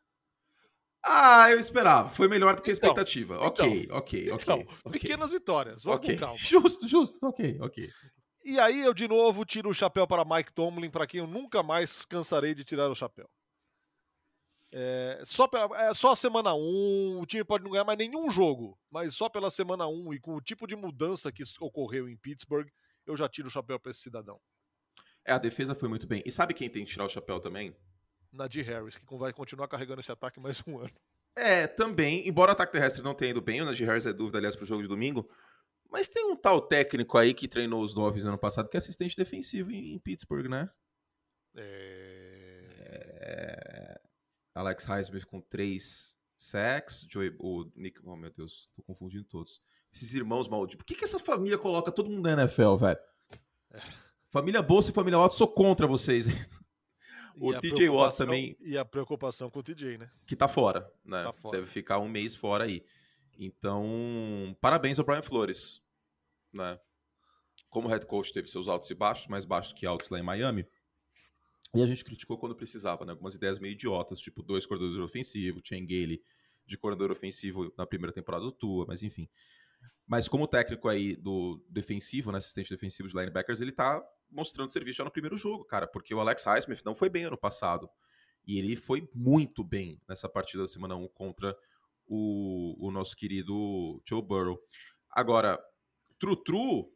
Ah, 1.03 1.51
eu 1.51 1.59
esperava. 1.59 2.09
Foi 2.09 2.27
melhor 2.27 2.56
do 2.56 2.62
que 2.62 2.71
a 2.71 2.74
Então, 2.74 2.89
expectativa. 2.89 3.38
ok, 3.39 3.88
ok, 3.92 4.24
Então, 4.31 4.59
ok. 4.59 4.68
ok. 4.86 4.92
pequenas 5.00 5.31
vitórias. 5.31 5.83
Vamos 5.83 6.00
Ok. 6.00 6.15
com 6.15 6.19
calma. 6.21 6.38
Justo, 6.38 6.88
justo, 6.88 7.25
ok, 7.27 7.57
ok. 7.62 7.89
E 8.45 8.59
aí 8.59 8.81
eu 8.81 8.94
de 8.94 9.07
novo 9.07 9.44
tiro 9.45 9.69
o 9.69 9.74
chapéu 9.74 10.07
para 10.07 10.24
Mike 10.25 10.53
Tomlin, 10.53 10.89
para 10.89 11.06
quem 11.07 11.19
eu 11.19 11.27
nunca 11.27 11.62
mais 11.62 12.03
cansarei 12.06 12.53
de 12.56 12.63
tirar 12.63 12.89
o 12.89 12.95
chapéu. 12.95 13.30
É, 14.77 15.22
só, 15.24 15.48
pela, 15.48 15.69
é, 15.81 15.94
só 15.94 16.12
a 16.12 16.16
semana 16.18 16.54
1, 16.54 17.22
o 17.22 17.25
time 17.25 17.45
pode 17.45 17.63
não 17.63 17.72
ganhar 17.72 17.86
mais 17.86 17.98
nenhum 17.98 18.30
jogo, 18.30 18.77
mas 18.92 19.16
só 19.16 19.30
pela 19.30 19.50
semana 19.50 19.88
1 19.88 20.13
e 20.13 20.19
com 20.19 20.36
o 20.36 20.42
tipo 20.42 20.68
de 20.68 20.75
mudança 20.75 21.31
que 21.31 21.44
ocorreu 21.62 22.10
em 22.10 22.18
Pittsburgh, 22.18 22.68
eu 23.07 23.16
já 23.16 23.30
tiro 23.30 23.48
o 23.48 23.51
chapéu 23.51 23.80
para 23.80 23.92
esse 23.92 24.01
cidadão. 24.01 24.38
É, 25.24 25.31
a 25.31 25.38
defesa 25.38 25.74
foi 25.74 25.88
muito 25.88 26.06
bem. 26.06 26.22
E 26.25 26.31
sabe 26.31 26.54
quem 26.54 26.69
tem 26.69 26.83
que 26.83 26.92
tirar 26.92 27.06
o 27.06 27.10
chapéu 27.10 27.39
também? 27.39 27.74
Nadir 28.33 28.66
Harris, 28.66 28.98
que 28.98 29.06
vai 29.16 29.31
continuar 29.31 29.69
carregando 29.69 30.01
esse 30.01 30.12
ataque 30.12 30.42
mais 30.42 30.62
um 30.68 30.78
ano. 30.78 30.92
É, 31.38 31.68
também, 31.68 32.28
embora 32.28 32.51
o 32.51 32.54
ataque 32.54 32.74
terrestre 32.74 33.01
não 33.01 33.16
tenha 33.16 33.31
ido 33.31 33.42
bem, 33.42 33.62
o 33.62 33.66
Najee 33.66 33.86
Harris 33.86 34.06
é 34.06 34.12
dúvida, 34.12 34.39
aliás, 34.39 34.57
pro 34.57 34.66
jogo 34.66 34.81
de 34.81 34.89
domingo, 34.89 35.30
mas 35.89 36.10
tem 36.10 36.25
um 36.25 36.36
tal 36.36 36.62
técnico 36.62 37.18
aí 37.18 37.33
que 37.33 37.48
treinou 37.48 37.81
os 37.81 37.94
Dolphins 37.94 38.24
no 38.25 38.31
ano 38.31 38.38
passado, 38.38 38.68
que 38.68 38.75
é 38.75 38.80
assistente 38.80 39.16
defensivo 39.16 39.71
em, 39.71 39.95
em 39.95 40.00
Pittsburgh, 40.00 40.50
né? 40.50 40.69
É, 41.56 42.45
É, 43.28 43.75
Alex 44.56 44.86
Highsmith 44.86 45.26
com 45.26 45.42
três 45.42 46.16
sacks, 46.38 47.06
Joey, 47.09 47.35
o 47.40 47.69
Nick, 47.76 48.00
oh 48.04 48.16
meu 48.16 48.31
Deus, 48.31 48.71
tô 48.76 48.81
confundindo 48.81 49.26
todos. 49.26 49.62
Esses 49.94 50.14
irmãos 50.16 50.47
malditos. 50.47 50.78
Por 50.78 50.85
que, 50.85 50.95
que 50.95 51.04
essa 51.06 51.19
família 51.19 51.57
coloca 51.57 51.92
todo 51.92 52.09
mundo 52.09 52.24
na 52.24 52.42
NFL, 52.44 52.76
velho? 52.78 53.00
Família 54.30 54.62
Bolsa 54.62 54.92
e 54.92 54.94
família 54.94 55.18
Watts, 55.18 55.38
sou 55.38 55.47
contra 55.47 55.88
vocês. 55.88 56.26
O 57.38 57.54
TJ 57.54 57.90
Watt 57.90 58.18
também- 58.18 58.57
E 58.59 58.78
a 58.78 58.83
preocupação 58.83 59.50
com 59.50 59.59
o 59.59 59.64
TJ, 59.64 59.97
né? 59.97 60.09
que 60.28 60.35
tá 60.35 60.45
fora, 60.47 60.92
né? 61.06 61.24
Tá 61.24 61.31
fora. 61.33 61.57
Deve 61.57 61.69
ficar 61.69 62.00
um 62.00 62.09
mês 62.09 62.35
fora 62.35 62.66
aí. 62.66 62.85
Então, 63.40 64.56
parabéns 64.59 65.00
ao 65.00 65.06
Brian 65.06 65.21
Flores, 65.21 65.81
né? 66.52 66.78
Como 67.69 67.88
head 67.88 68.06
coach 68.06 68.33
teve 68.33 68.47
seus 68.50 68.68
altos 68.68 68.90
e 68.90 68.94
baixos, 68.95 69.28
mais 69.28 69.45
baixos 69.45 69.71
que 69.74 69.85
altos 69.85 70.09
lá 70.09 70.19
em 70.19 70.24
Miami. 70.24 70.68
E 71.75 71.81
a 71.81 71.85
gente 71.85 72.05
criticou 72.05 72.37
quando 72.37 72.55
precisava, 72.55 73.05
né? 73.05 73.11
Algumas 73.11 73.35
ideias 73.35 73.59
meio 73.59 73.73
idiotas, 73.73 74.19
tipo 74.19 74.41
dois 74.41 74.65
coordenadores 74.65 75.03
ofensivos, 75.03 75.61
Chen 75.65 75.85
Gale 75.85 76.23
de 76.65 76.77
coordenador 76.77 77.11
ofensivo 77.11 77.71
na 77.77 77.85
primeira 77.85 78.13
temporada 78.13 78.44
do 78.44 78.51
Tua, 78.51 78.85
mas 78.87 79.03
enfim. 79.03 79.29
Mas 80.07 80.27
como 80.27 80.47
técnico 80.47 80.87
aí 80.87 81.15
do 81.15 81.63
defensivo, 81.69 82.31
né, 82.31 82.37
assistente 82.37 82.69
defensivo 82.69 83.09
de 83.09 83.15
linebackers, 83.15 83.61
ele 83.61 83.71
tá 83.71 84.01
mostrando 84.29 84.71
serviço 84.71 84.97
já 84.97 85.03
no 85.03 85.11
primeiro 85.11 85.35
jogo, 85.35 85.65
cara, 85.65 85.85
porque 85.85 86.13
o 86.13 86.19
Alex 86.19 86.44
Highsmith 86.45 86.81
não 86.83 86.95
foi 86.95 87.09
bem 87.09 87.25
ano 87.25 87.37
passado. 87.37 87.89
E 88.47 88.59
ele 88.59 88.75
foi 88.75 89.09
muito 89.13 89.63
bem 89.63 89.99
nessa 90.07 90.29
partida 90.29 90.63
da 90.63 90.67
semana 90.67 90.95
1 90.95 91.07
contra 91.09 91.57
o, 92.07 92.87
o 92.87 92.91
nosso 92.91 93.15
querido 93.15 94.01
Joe 94.05 94.21
Burrow. 94.21 94.59
Agora, 95.09 95.59
Trutru, 96.19 96.91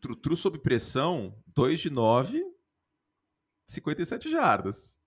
Trutru 0.00 0.34
sob 0.36 0.58
pressão, 0.58 1.40
2 1.54 1.80
de 1.80 1.90
9, 1.90 2.42
57 3.66 4.30
jardas. 4.30 4.98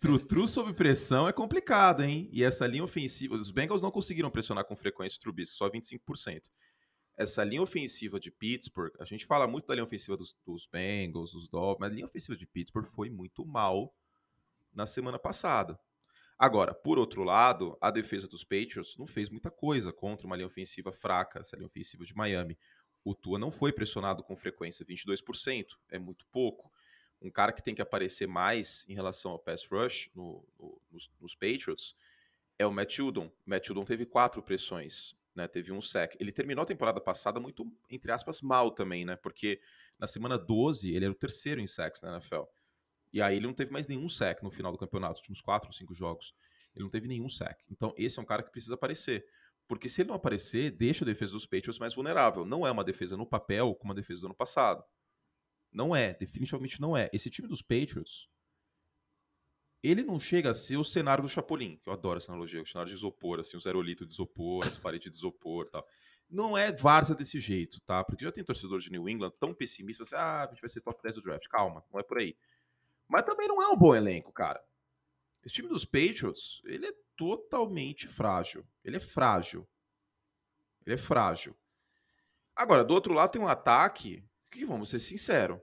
Trutru 0.00 0.46
sob 0.46 0.72
pressão 0.74 1.28
é 1.28 1.32
complicado, 1.32 2.02
hein? 2.02 2.28
E 2.32 2.44
essa 2.44 2.66
linha 2.66 2.84
ofensiva, 2.84 3.34
os 3.34 3.50
Bengals 3.50 3.82
não 3.82 3.90
conseguiram 3.90 4.30
pressionar 4.30 4.64
com 4.64 4.76
frequência 4.76 5.16
o 5.16 5.20
Trubisky, 5.20 5.56
só 5.56 5.68
25%. 5.68 6.42
Essa 7.16 7.42
linha 7.42 7.62
ofensiva 7.62 8.20
de 8.20 8.30
Pittsburgh, 8.30 8.94
a 9.00 9.04
gente 9.04 9.26
fala 9.26 9.46
muito 9.46 9.66
da 9.66 9.74
linha 9.74 9.84
ofensiva 9.84 10.16
dos, 10.16 10.36
dos 10.46 10.66
Bengals, 10.66 11.32
dos 11.32 11.48
Dolphins, 11.48 11.80
mas 11.80 11.92
a 11.92 11.94
linha 11.94 12.06
ofensiva 12.06 12.36
de 12.36 12.46
Pittsburgh 12.46 12.86
foi 12.86 13.10
muito 13.10 13.44
mal 13.44 13.92
na 14.72 14.86
semana 14.86 15.18
passada. 15.18 15.78
Agora, 16.38 16.72
por 16.72 16.96
outro 16.96 17.24
lado, 17.24 17.76
a 17.80 17.90
defesa 17.90 18.28
dos 18.28 18.44
Patriots 18.44 18.96
não 18.96 19.08
fez 19.08 19.28
muita 19.28 19.50
coisa 19.50 19.92
contra 19.92 20.24
uma 20.24 20.36
linha 20.36 20.46
ofensiva 20.46 20.92
fraca, 20.92 21.40
essa 21.40 21.56
linha 21.56 21.66
ofensiva 21.66 22.04
de 22.04 22.14
Miami. 22.14 22.56
O 23.02 23.12
Tua 23.12 23.38
não 23.38 23.50
foi 23.50 23.72
pressionado 23.72 24.22
com 24.22 24.36
frequência, 24.36 24.86
22%, 24.86 25.66
é 25.90 25.98
muito 25.98 26.24
pouco. 26.26 26.70
Um 27.20 27.30
cara 27.30 27.52
que 27.52 27.62
tem 27.62 27.74
que 27.74 27.82
aparecer 27.82 28.28
mais 28.28 28.84
em 28.88 28.94
relação 28.94 29.32
ao 29.32 29.38
pass 29.38 29.66
rush 29.66 30.10
no- 30.14 30.44
no- 30.58 30.80
nos, 30.90 31.10
nos 31.20 31.34
Patriots 31.34 31.94
é 32.58 32.66
o 32.66 32.72
Matt 32.72 32.94
Judon. 32.96 33.30
Matt 33.44 33.66
Judon 33.66 33.84
teve 33.84 34.06
quatro 34.06 34.42
pressões, 34.42 35.14
né? 35.34 35.48
Teve 35.48 35.72
um 35.72 35.80
sec. 35.80 36.14
Ele 36.20 36.30
terminou 36.32 36.62
a 36.62 36.66
temporada 36.66 37.00
passada 37.00 37.40
muito, 37.40 37.66
entre 37.90 38.12
aspas, 38.12 38.40
mal 38.40 38.70
também, 38.70 39.04
né? 39.04 39.16
Porque 39.16 39.60
na 39.98 40.06
semana 40.06 40.38
12 40.38 40.94
ele 40.94 41.04
era 41.04 41.12
o 41.12 41.16
terceiro 41.16 41.60
em 41.60 41.66
sacks 41.66 42.02
na 42.02 42.12
NFL. 42.12 42.44
E 43.12 43.20
aí 43.22 43.36
ele 43.36 43.46
não 43.46 43.54
teve 43.54 43.72
mais 43.72 43.86
nenhum 43.88 44.08
sec 44.08 44.42
no 44.42 44.50
final 44.50 44.70
do 44.70 44.78
campeonato, 44.78 45.12
nos 45.14 45.18
últimos 45.20 45.40
quatro 45.40 45.72
cinco 45.72 45.94
jogos. 45.94 46.34
Ele 46.74 46.84
não 46.84 46.90
teve 46.90 47.08
nenhum 47.08 47.28
sec. 47.28 47.58
Então 47.70 47.92
esse 47.96 48.18
é 48.18 48.22
um 48.22 48.26
cara 48.26 48.42
que 48.42 48.50
precisa 48.50 48.74
aparecer. 48.74 49.26
Porque 49.66 49.88
se 49.88 50.02
ele 50.02 50.08
não 50.08 50.16
aparecer, 50.16 50.70
deixa 50.70 51.04
a 51.04 51.06
defesa 51.06 51.32
dos 51.32 51.46
Patriots 51.46 51.78
mais 51.78 51.94
vulnerável. 51.94 52.44
Não 52.44 52.66
é 52.66 52.70
uma 52.70 52.84
defesa 52.84 53.16
no 53.16 53.26
papel 53.26 53.74
como 53.74 53.92
a 53.92 53.96
defesa 53.96 54.20
do 54.20 54.26
ano 54.26 54.34
passado. 54.34 54.82
Não 55.72 55.94
é, 55.94 56.14
definitivamente 56.14 56.80
não 56.80 56.96
é. 56.96 57.10
Esse 57.12 57.30
time 57.30 57.46
dos 57.46 57.62
Patriots, 57.62 58.28
ele 59.82 60.02
não 60.02 60.18
chega 60.18 60.50
a 60.50 60.54
ser 60.54 60.76
o 60.76 60.84
cenário 60.84 61.22
do 61.22 61.28
Chapolin, 61.28 61.76
que 61.76 61.88
eu 61.88 61.92
adoro 61.92 62.18
essa 62.18 62.32
analogia, 62.32 62.60
o 62.60 62.66
cenário 62.66 62.90
de 62.90 62.96
isopor, 62.96 63.38
assim, 63.38 63.56
os 63.56 63.66
aerolitos 63.66 64.06
de 64.06 64.12
isopor, 64.12 64.66
as 64.66 64.76
paredes 64.76 65.10
de 65.12 65.18
isopor 65.18 65.68
tal. 65.70 65.86
Não 66.28 66.58
é 66.58 66.72
várzea 66.72 67.14
desse 67.14 67.40
jeito, 67.40 67.80
tá? 67.82 68.04
Porque 68.04 68.24
já 68.24 68.32
tem 68.32 68.44
torcedor 68.44 68.80
de 68.80 68.90
New 68.90 69.08
England 69.08 69.32
tão 69.38 69.54
pessimista, 69.54 70.02
assim, 70.02 70.16
ah, 70.16 70.44
a 70.44 70.46
gente 70.48 70.60
vai 70.60 70.68
ser 70.68 70.80
top 70.80 71.00
10 71.02 71.14
do 71.14 71.22
draft. 71.22 71.46
Calma, 71.48 71.84
não 71.92 72.00
é 72.00 72.02
por 72.02 72.18
aí. 72.18 72.36
Mas 73.08 73.22
também 73.22 73.48
não 73.48 73.62
é 73.62 73.68
um 73.68 73.76
bom 73.76 73.94
elenco, 73.94 74.32
cara. 74.32 74.62
Esse 75.44 75.54
time 75.54 75.68
dos 75.68 75.84
Patriots, 75.84 76.60
ele 76.64 76.86
é 76.86 76.92
totalmente 77.16 78.06
frágil. 78.06 78.66
Ele 78.84 78.96
é 78.96 79.00
frágil. 79.00 79.66
Ele 80.84 80.94
é 80.94 80.98
frágil. 80.98 81.56
Agora, 82.54 82.84
do 82.84 82.92
outro 82.92 83.14
lado 83.14 83.30
tem 83.30 83.40
um 83.40 83.48
ataque 83.48 84.22
que, 84.50 84.64
vamos 84.64 84.90
ser 84.90 84.98
sinceros, 84.98 85.60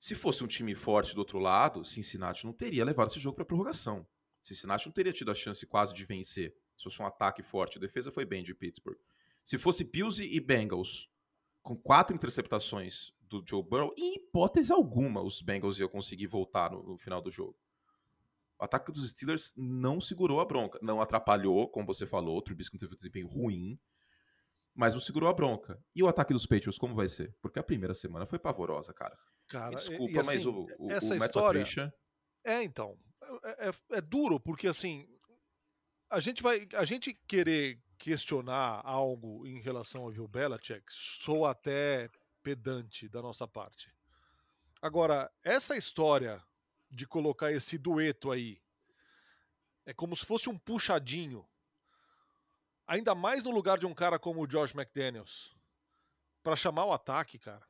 se 0.00 0.14
fosse 0.14 0.42
um 0.42 0.46
time 0.46 0.74
forte 0.74 1.14
do 1.14 1.18
outro 1.18 1.38
lado, 1.38 1.84
Cincinnati 1.84 2.46
não 2.46 2.52
teria 2.52 2.84
levado 2.84 3.08
esse 3.08 3.20
jogo 3.20 3.36
para 3.36 3.44
prorrogação. 3.44 4.06
Cincinnati 4.42 4.86
não 4.86 4.92
teria 4.92 5.12
tido 5.12 5.30
a 5.30 5.34
chance 5.34 5.66
quase 5.66 5.92
de 5.92 6.06
vencer. 6.06 6.56
Se 6.74 6.84
fosse 6.84 7.02
um 7.02 7.06
ataque 7.06 7.42
forte, 7.42 7.76
a 7.76 7.80
defesa 7.80 8.10
foi 8.10 8.24
bem 8.24 8.42
de 8.42 8.54
Pittsburgh. 8.54 8.98
Se 9.44 9.58
fosse 9.58 9.84
Bills 9.84 10.24
e 10.24 10.40
Bengals, 10.40 11.10
com 11.62 11.76
quatro 11.76 12.16
interceptações 12.16 13.12
do 13.20 13.44
Joe 13.46 13.62
Burrow, 13.62 13.94
em 13.96 14.14
hipótese 14.14 14.72
alguma 14.72 15.22
os 15.22 15.42
Bengals 15.42 15.78
iam 15.78 15.88
conseguir 15.88 16.26
voltar 16.26 16.70
no, 16.70 16.82
no 16.82 16.96
final 16.96 17.20
do 17.20 17.30
jogo. 17.30 17.56
O 18.58 18.64
ataque 18.64 18.92
dos 18.92 19.08
Steelers 19.10 19.52
não 19.56 20.00
segurou 20.00 20.40
a 20.40 20.44
bronca. 20.44 20.78
Não 20.82 21.00
atrapalhou, 21.00 21.68
como 21.68 21.86
você 21.86 22.06
falou, 22.06 22.38
o 22.38 22.42
Trubisky 22.42 22.78
teve 22.78 22.94
um 22.94 22.96
desempenho 22.96 23.28
ruim, 23.28 23.78
mas 24.74 24.94
não 24.94 25.00
segurou 25.00 25.28
a 25.28 25.32
bronca. 25.32 25.78
E 25.94 26.02
o 26.02 26.08
ataque 26.08 26.32
dos 26.32 26.46
Patriots, 26.46 26.78
como 26.78 26.94
vai 26.94 27.08
ser? 27.08 27.34
Porque 27.40 27.58
a 27.58 27.62
primeira 27.62 27.94
semana 27.94 28.26
foi 28.26 28.38
pavorosa, 28.38 28.92
cara. 28.94 29.16
Cara, 29.48 29.74
Desculpa, 29.74 30.12
e, 30.12 30.18
assim, 30.18 30.26
mas 30.26 30.46
o, 30.46 30.66
o, 30.78 30.90
essa 30.90 31.14
o 31.14 31.18
Matt 31.18 31.28
história- 31.28 31.60
Patricia... 31.60 31.94
É, 32.44 32.62
então. 32.62 32.96
É, 33.44 33.68
é- 33.68 33.98
é 33.98 34.00
duro, 34.00 34.40
porque 34.40 34.66
assim. 34.66 35.06
A 36.08 36.18
gente 36.20 36.42
vai. 36.42 36.66
A 36.74 36.84
gente 36.84 37.12
querer 37.28 37.80
questionar 37.98 38.80
algo 38.84 39.46
em 39.46 39.60
relação 39.60 40.02
ao 40.04 40.10
Bill 40.10 40.26
Belichick 40.26 40.82
soa 40.88 41.50
até 41.50 42.08
pedante 42.42 43.08
da 43.08 43.20
nossa 43.20 43.46
parte. 43.46 43.92
Agora, 44.80 45.30
essa 45.44 45.76
história 45.76 46.42
de 46.90 47.06
colocar 47.06 47.52
esse 47.52 47.76
dueto 47.76 48.30
aí 48.32 48.58
é 49.84 49.92
como 49.92 50.16
se 50.16 50.24
fosse 50.24 50.48
um 50.48 50.56
puxadinho. 50.58 51.46
Ainda 52.90 53.14
mais 53.14 53.44
no 53.44 53.52
lugar 53.52 53.78
de 53.78 53.86
um 53.86 53.94
cara 53.94 54.18
como 54.18 54.42
o 54.42 54.48
Josh 54.48 54.74
McDaniels. 54.74 55.54
Pra 56.42 56.56
chamar 56.56 56.86
o 56.86 56.92
ataque, 56.92 57.38
cara. 57.38 57.64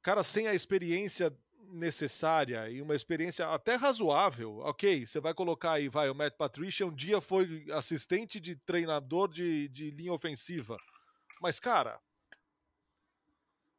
Cara 0.00 0.24
sem 0.24 0.48
a 0.48 0.54
experiência 0.54 1.30
necessária 1.68 2.70
e 2.70 2.80
uma 2.80 2.94
experiência 2.94 3.46
até 3.52 3.74
razoável. 3.74 4.60
Ok, 4.60 5.06
você 5.06 5.20
vai 5.20 5.34
colocar 5.34 5.72
aí, 5.72 5.86
vai, 5.86 6.08
o 6.08 6.14
Matt 6.14 6.34
Patricia 6.34 6.86
um 6.86 6.94
dia 6.94 7.20
foi 7.20 7.66
assistente 7.72 8.40
de 8.40 8.56
treinador 8.56 9.28
de, 9.28 9.68
de 9.68 9.90
linha 9.90 10.14
ofensiva. 10.14 10.78
Mas, 11.38 11.60
cara, 11.60 12.00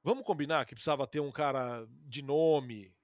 vamos 0.03 0.23
combinar 0.23 0.67
que 0.67 0.75
precisava 0.75 1.07
ter 1.07 1.19
um 1.19 1.31
cara 1.31 1.87
de 2.05 2.21
nome. 2.21 2.95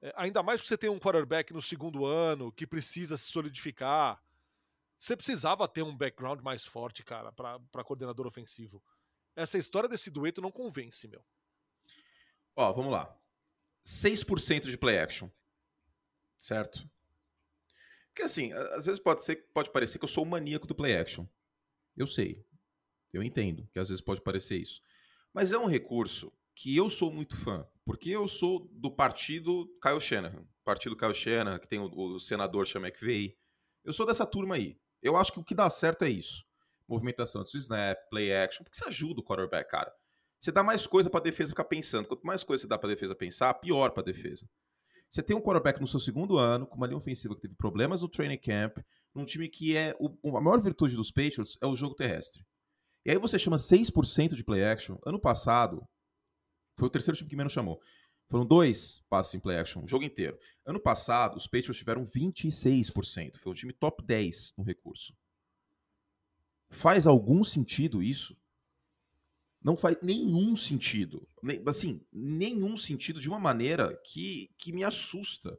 É, 0.00 0.14
ainda 0.14 0.40
mais 0.40 0.60
porque 0.60 0.68
você 0.68 0.78
tem 0.78 0.88
um 0.88 1.00
quarterback 1.00 1.52
no 1.52 1.60
segundo 1.60 2.06
ano 2.06 2.52
que 2.52 2.64
precisa 2.64 3.16
se 3.16 3.24
solidificar. 3.24 4.22
Você 5.02 5.16
precisava 5.16 5.66
ter 5.66 5.82
um 5.82 5.96
background 5.96 6.40
mais 6.42 6.64
forte, 6.64 7.02
cara, 7.02 7.32
para 7.32 7.82
coordenador 7.84 8.24
ofensivo. 8.24 8.80
Essa 9.34 9.58
história 9.58 9.88
desse 9.88 10.08
dueto 10.12 10.40
não 10.40 10.52
convence, 10.52 11.08
meu. 11.08 11.24
Ó, 12.54 12.72
vamos 12.72 12.92
lá. 12.92 13.12
6% 13.84 14.70
de 14.70 14.78
play 14.78 15.00
action. 15.00 15.28
Certo? 16.38 16.88
Porque 18.10 18.22
assim, 18.22 18.52
às 18.52 18.86
vezes 18.86 19.02
pode, 19.02 19.24
ser, 19.24 19.44
pode 19.52 19.72
parecer 19.72 19.98
que 19.98 20.04
eu 20.04 20.08
sou 20.08 20.22
o 20.22 20.26
maníaco 20.26 20.68
do 20.68 20.74
play 20.74 20.96
action. 20.96 21.26
Eu 21.96 22.06
sei. 22.06 22.46
Eu 23.12 23.24
entendo 23.24 23.68
que 23.72 23.80
às 23.80 23.88
vezes 23.88 24.00
pode 24.00 24.20
parecer 24.20 24.58
isso. 24.58 24.80
Mas 25.34 25.50
é 25.50 25.58
um 25.58 25.66
recurso 25.66 26.32
que 26.54 26.76
eu 26.76 26.88
sou 26.88 27.12
muito 27.12 27.36
fã. 27.36 27.68
Porque 27.84 28.10
eu 28.10 28.28
sou 28.28 28.68
do 28.70 28.88
partido 28.88 29.66
Kyle 29.82 30.00
Shanahan. 30.00 30.46
Partido 30.62 30.96
Kyle 30.96 31.12
Shanahan, 31.12 31.58
que 31.58 31.66
tem 31.66 31.80
o, 31.80 31.90
o 31.92 32.20
senador 32.20 32.68
Sean 32.68 32.82
McVeigh. 32.82 33.36
Eu 33.82 33.92
sou 33.92 34.06
dessa 34.06 34.24
turma 34.24 34.54
aí. 34.54 34.80
Eu 35.02 35.16
acho 35.16 35.32
que 35.32 35.40
o 35.40 35.44
que 35.44 35.54
dá 35.54 35.68
certo 35.68 36.04
é 36.04 36.10
isso. 36.10 36.44
Movimentação 36.88 37.42
do 37.42 37.56
snap, 37.56 37.98
play 38.08 38.34
action. 38.34 38.62
Porque 38.62 38.76
você 38.76 38.88
ajuda 38.88 39.20
o 39.20 39.24
quarterback, 39.24 39.70
cara. 39.70 39.92
Você 40.38 40.52
dá 40.52 40.62
mais 40.62 40.86
coisa 40.86 41.08
pra 41.08 41.20
defesa 41.20 41.50
ficar 41.50 41.64
pensando. 41.64 42.06
Quanto 42.06 42.26
mais 42.26 42.42
coisa 42.42 42.62
você 42.62 42.68
dá 42.68 42.78
pra 42.78 42.88
defesa 42.88 43.14
pensar, 43.14 43.54
pior 43.54 43.90
pra 43.90 44.02
defesa. 44.02 44.48
Você 45.10 45.22
tem 45.22 45.36
um 45.36 45.40
quarterback 45.40 45.80
no 45.80 45.86
seu 45.86 46.00
segundo 46.00 46.38
ano, 46.38 46.66
com 46.66 46.76
uma 46.76 46.86
linha 46.86 46.96
ofensiva 46.96 47.34
que 47.34 47.42
teve 47.42 47.54
problemas 47.54 48.00
no 48.02 48.08
training 48.08 48.38
camp, 48.38 48.78
num 49.14 49.24
time 49.24 49.48
que 49.48 49.76
é. 49.76 49.94
O, 49.98 50.36
a 50.36 50.40
maior 50.40 50.60
virtude 50.60 50.96
dos 50.96 51.10
Patriots 51.10 51.58
é 51.60 51.66
o 51.66 51.76
jogo 51.76 51.94
terrestre. 51.94 52.44
E 53.04 53.10
aí 53.10 53.18
você 53.18 53.38
chama 53.38 53.56
6% 53.56 54.34
de 54.34 54.42
play 54.42 54.64
action. 54.64 54.96
Ano 55.04 55.20
passado, 55.20 55.86
foi 56.78 56.88
o 56.88 56.90
terceiro 56.90 57.16
time 57.16 57.28
que 57.28 57.36
menos 57.36 57.52
chamou. 57.52 57.80
Foram 58.32 58.46
dois 58.46 59.04
passes 59.10 59.34
em 59.34 59.38
play 59.38 59.58
action 59.58 59.84
o 59.84 59.86
jogo 59.86 60.06
inteiro. 60.06 60.38
Ano 60.64 60.80
passado, 60.80 61.36
os 61.36 61.46
Patriots 61.46 61.76
tiveram 61.76 62.02
26%. 62.02 63.36
Foi 63.36 63.52
um 63.52 63.54
time 63.54 63.74
top 63.74 64.02
10 64.02 64.54
no 64.56 64.64
recurso. 64.64 65.14
Faz 66.70 67.06
algum 67.06 67.44
sentido 67.44 68.02
isso? 68.02 68.34
Não 69.62 69.76
faz 69.76 69.98
nenhum 70.02 70.56
sentido. 70.56 71.28
Assim, 71.66 72.00
nenhum 72.10 72.74
sentido 72.74 73.20
de 73.20 73.28
uma 73.28 73.38
maneira 73.38 73.94
que, 74.02 74.50
que 74.56 74.72
me 74.72 74.82
assusta. 74.82 75.58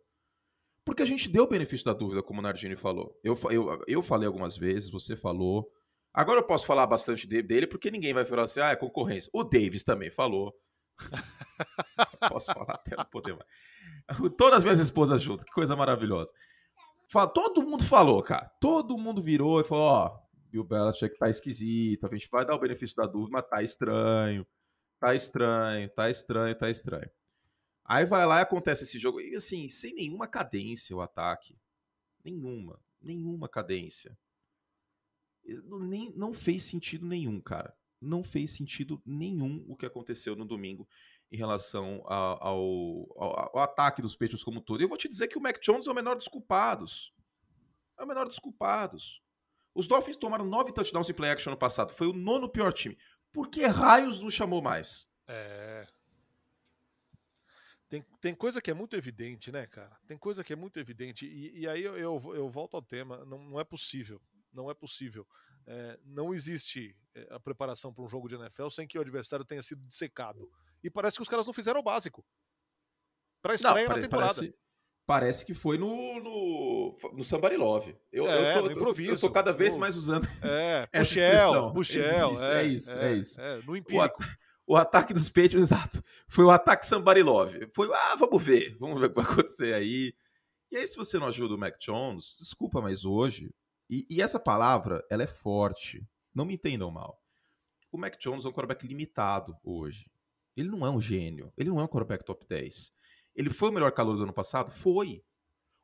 Porque 0.83 1.03
a 1.03 1.05
gente 1.05 1.29
deu 1.29 1.43
o 1.43 1.47
benefício 1.47 1.85
da 1.85 1.93
dúvida, 1.93 2.23
como 2.23 2.39
o 2.39 2.41
Nardini 2.41 2.75
falou. 2.75 3.15
Eu, 3.23 3.37
eu, 3.51 3.83
eu 3.87 4.01
falei 4.01 4.25
algumas 4.25 4.57
vezes, 4.57 4.89
você 4.89 5.15
falou. 5.15 5.71
Agora 6.11 6.39
eu 6.39 6.47
posso 6.47 6.65
falar 6.65 6.87
bastante 6.87 7.27
de- 7.27 7.43
dele, 7.43 7.67
porque 7.67 7.91
ninguém 7.91 8.15
vai 8.15 8.25
falar 8.25 8.41
assim, 8.45 8.61
ah, 8.61 8.71
é 8.71 8.75
concorrência. 8.75 9.29
O 9.31 9.43
Davis 9.43 9.83
também 9.83 10.09
falou. 10.09 10.51
posso 12.29 12.53
falar 12.53 12.73
até 12.75 12.95
não 12.95 13.05
poder 13.05 13.35
mais. 13.35 14.35
Todas 14.37 14.57
as 14.59 14.63
minhas 14.63 14.79
esposas 14.79 15.21
juntas, 15.21 15.43
que 15.45 15.51
coisa 15.51 15.75
maravilhosa. 15.75 16.33
Fala- 17.09 17.27
Todo 17.29 17.61
mundo 17.63 17.83
falou, 17.83 18.21
cara. 18.23 18.47
Todo 18.59 18.97
mundo 18.97 19.21
virou 19.21 19.61
e 19.61 19.63
falou, 19.63 19.83
ó, 19.85 20.19
Bill 20.49 20.63
Belichick 20.63 21.17
tá 21.17 21.29
esquisito, 21.29 22.05
a 22.05 22.09
gente 22.15 22.29
vai 22.29 22.45
dar 22.45 22.55
o 22.55 22.59
benefício 22.59 22.95
da 22.95 23.05
dúvida, 23.05 23.31
mas 23.31 23.47
tá 23.49 23.61
estranho. 23.63 24.45
Tá 24.99 25.13
estranho, 25.13 25.89
tá 25.89 26.09
estranho, 26.09 26.55
tá 26.55 26.69
estranho. 26.69 27.09
Aí 27.85 28.05
vai 28.05 28.25
lá 28.25 28.39
e 28.39 28.43
acontece 28.43 28.83
esse 28.85 28.97
jogo. 28.97 29.19
E 29.19 29.35
assim, 29.35 29.67
sem 29.67 29.93
nenhuma 29.93 30.27
cadência 30.27 30.95
o 30.95 31.01
ataque. 31.01 31.57
Nenhuma. 32.23 32.79
Nenhuma 33.01 33.49
cadência. 33.49 34.17
Nem, 35.45 36.13
não 36.15 36.33
fez 36.33 36.63
sentido 36.63 37.05
nenhum, 37.05 37.41
cara. 37.41 37.75
Não 37.99 38.23
fez 38.23 38.51
sentido 38.51 39.01
nenhum 39.05 39.65
o 39.67 39.75
que 39.75 39.85
aconteceu 39.85 40.35
no 40.35 40.45
domingo 40.45 40.87
em 41.33 41.37
relação 41.37 42.03
ao, 42.05 42.47
ao, 42.47 43.51
ao 43.57 43.59
ataque 43.63 44.03
dos 44.03 44.15
Patriots 44.15 44.43
como 44.43 44.61
todo. 44.61 44.79
E 44.79 44.83
eu 44.83 44.87
vou 44.87 44.97
te 44.97 45.09
dizer 45.09 45.27
que 45.27 45.37
o 45.37 45.41
Mac 45.41 45.59
Jones 45.59 45.87
é 45.87 45.91
o 45.91 45.95
menor 45.95 46.15
dos 46.15 46.27
culpados. 46.27 47.11
É 47.97 48.03
o 48.03 48.07
menor 48.07 48.27
dos 48.27 48.37
culpados. 48.37 49.19
Os 49.73 49.87
Dolphins 49.87 50.15
tomaram 50.15 50.45
nove 50.45 50.71
touchdowns 50.71 51.09
em 51.09 51.13
play 51.13 51.31
action 51.31 51.49
no 51.49 51.57
passado. 51.57 51.91
Foi 51.91 52.05
o 52.05 52.13
nono 52.13 52.47
pior 52.47 52.71
time. 52.71 52.95
Por 53.31 53.49
que 53.49 53.65
raios 53.65 54.21
não 54.21 54.29
chamou 54.29 54.61
mais? 54.61 55.07
É. 55.27 55.87
Tem, 57.89 58.05
tem 58.21 58.35
coisa 58.35 58.61
que 58.61 58.69
é 58.69 58.73
muito 58.75 58.95
evidente, 58.95 59.51
né, 59.51 59.65
cara? 59.65 59.97
Tem 60.05 60.15
coisa 60.15 60.43
que 60.43 60.53
é 60.53 60.55
muito 60.55 60.79
evidente. 60.79 61.25
E, 61.25 61.61
e 61.61 61.67
aí 61.67 61.81
eu, 61.81 61.97
eu, 61.97 62.35
eu 62.35 62.47
volto 62.47 62.75
ao 62.75 62.81
tema. 62.83 63.25
Não, 63.25 63.39
não 63.39 63.59
é 63.59 63.63
possível. 63.63 64.21
Não 64.51 64.69
é 64.69 64.75
possível. 64.75 65.27
É, 65.65 65.99
não 66.05 66.31
existe 66.31 66.95
é, 67.15 67.27
a 67.31 67.39
preparação 67.39 67.91
para 67.91 68.03
um 68.03 68.07
jogo 68.07 68.29
de 68.29 68.35
NFL 68.35 68.69
sem 68.69 68.87
que 68.87 68.99
o 68.99 69.01
adversário 69.01 69.43
tenha 69.43 69.63
sido 69.63 69.83
dissecado. 69.87 70.47
E 70.83 70.89
parece 70.89 71.15
que 71.17 71.21
os 71.23 71.29
caras 71.29 71.45
não 71.45 71.53
fizeram 71.53 71.79
o 71.79 71.83
básico. 71.83 72.25
Para 73.41 73.55
estreia 73.55 73.83
na 73.87 73.93
pare- 73.93 74.01
temporada. 74.01 74.33
Parece, 74.35 74.55
parece 75.05 75.45
que 75.45 75.53
foi 75.53 75.77
no, 75.77 76.19
no, 76.21 76.95
no 77.13 77.23
Somebody 77.23 77.55
Love. 77.57 77.95
Eu, 78.11 78.27
É, 78.27 78.57
eu, 78.57 78.61
no 78.63 78.69
tô, 78.69 78.75
improviso. 78.79 79.11
eu 79.11 79.19
tô 79.19 79.31
cada 79.31 79.51
vez 79.51 79.73
No- 79.73 79.79
mais 79.81 79.95
usando 79.95 80.25
É, 80.43 80.87
Essa 80.91 81.13
expressão. 81.13 81.73
Puxel. 81.73 82.33
Isso, 82.33 82.43
é 82.43 82.63
isso, 82.65 82.91
é 82.91 83.13
isso. 83.13 83.41
no 83.65 83.73
o, 83.73 83.77
empírico. 83.77 84.03
ata- 84.03 84.37
o 84.65 84.75
ataque 84.77 85.13
dos 85.13 85.29
Patriots, 85.29 85.71
exato. 85.71 86.01
Foi 86.27 86.45
o 86.45 86.51
ataque 86.51 86.85
Somebody 86.85 87.21
Love. 87.23 87.69
Foi, 87.75 87.89
ah, 87.93 88.15
vamos 88.15 88.41
ver. 88.43 88.77
Vamos 88.79 88.99
ver 88.99 89.07
o 89.07 89.09
que 89.09 89.15
vai 89.21 89.25
acontecer 89.31 89.73
aí. 89.73 90.13
E 90.71 90.77
aí, 90.77 90.87
se 90.87 90.95
você 90.97 91.19
não 91.19 91.27
ajuda 91.27 91.53
o 91.53 91.57
Mac 91.57 91.77
Jones, 91.79 92.35
desculpa, 92.39 92.81
mas 92.81 93.05
hoje. 93.05 93.53
E, 93.89 94.07
e 94.09 94.21
essa 94.21 94.39
palavra, 94.39 95.05
ela 95.09 95.23
é 95.23 95.27
forte. 95.27 96.03
Não 96.33 96.45
me 96.45 96.55
entendam 96.55 96.89
mal. 96.89 97.21
O 97.91 97.97
Mac 97.97 98.17
Jones 98.17 98.43
é 98.43 98.47
um 98.47 98.51
quarterback 98.51 98.87
limitado 98.87 99.55
hoje. 99.63 100.09
Ele 100.55 100.69
não 100.69 100.85
é 100.85 100.89
um 100.89 101.01
gênio. 101.01 101.51
Ele 101.57 101.69
não 101.69 101.79
é 101.79 101.83
um 101.83 101.87
quarterback 101.87 102.23
top 102.23 102.45
10. 102.47 102.91
Ele 103.35 103.49
foi 103.49 103.69
o 103.69 103.71
melhor 103.71 103.91
calor 103.91 104.15
do 104.15 104.23
ano 104.23 104.33
passado? 104.33 104.71
Foi. 104.71 105.23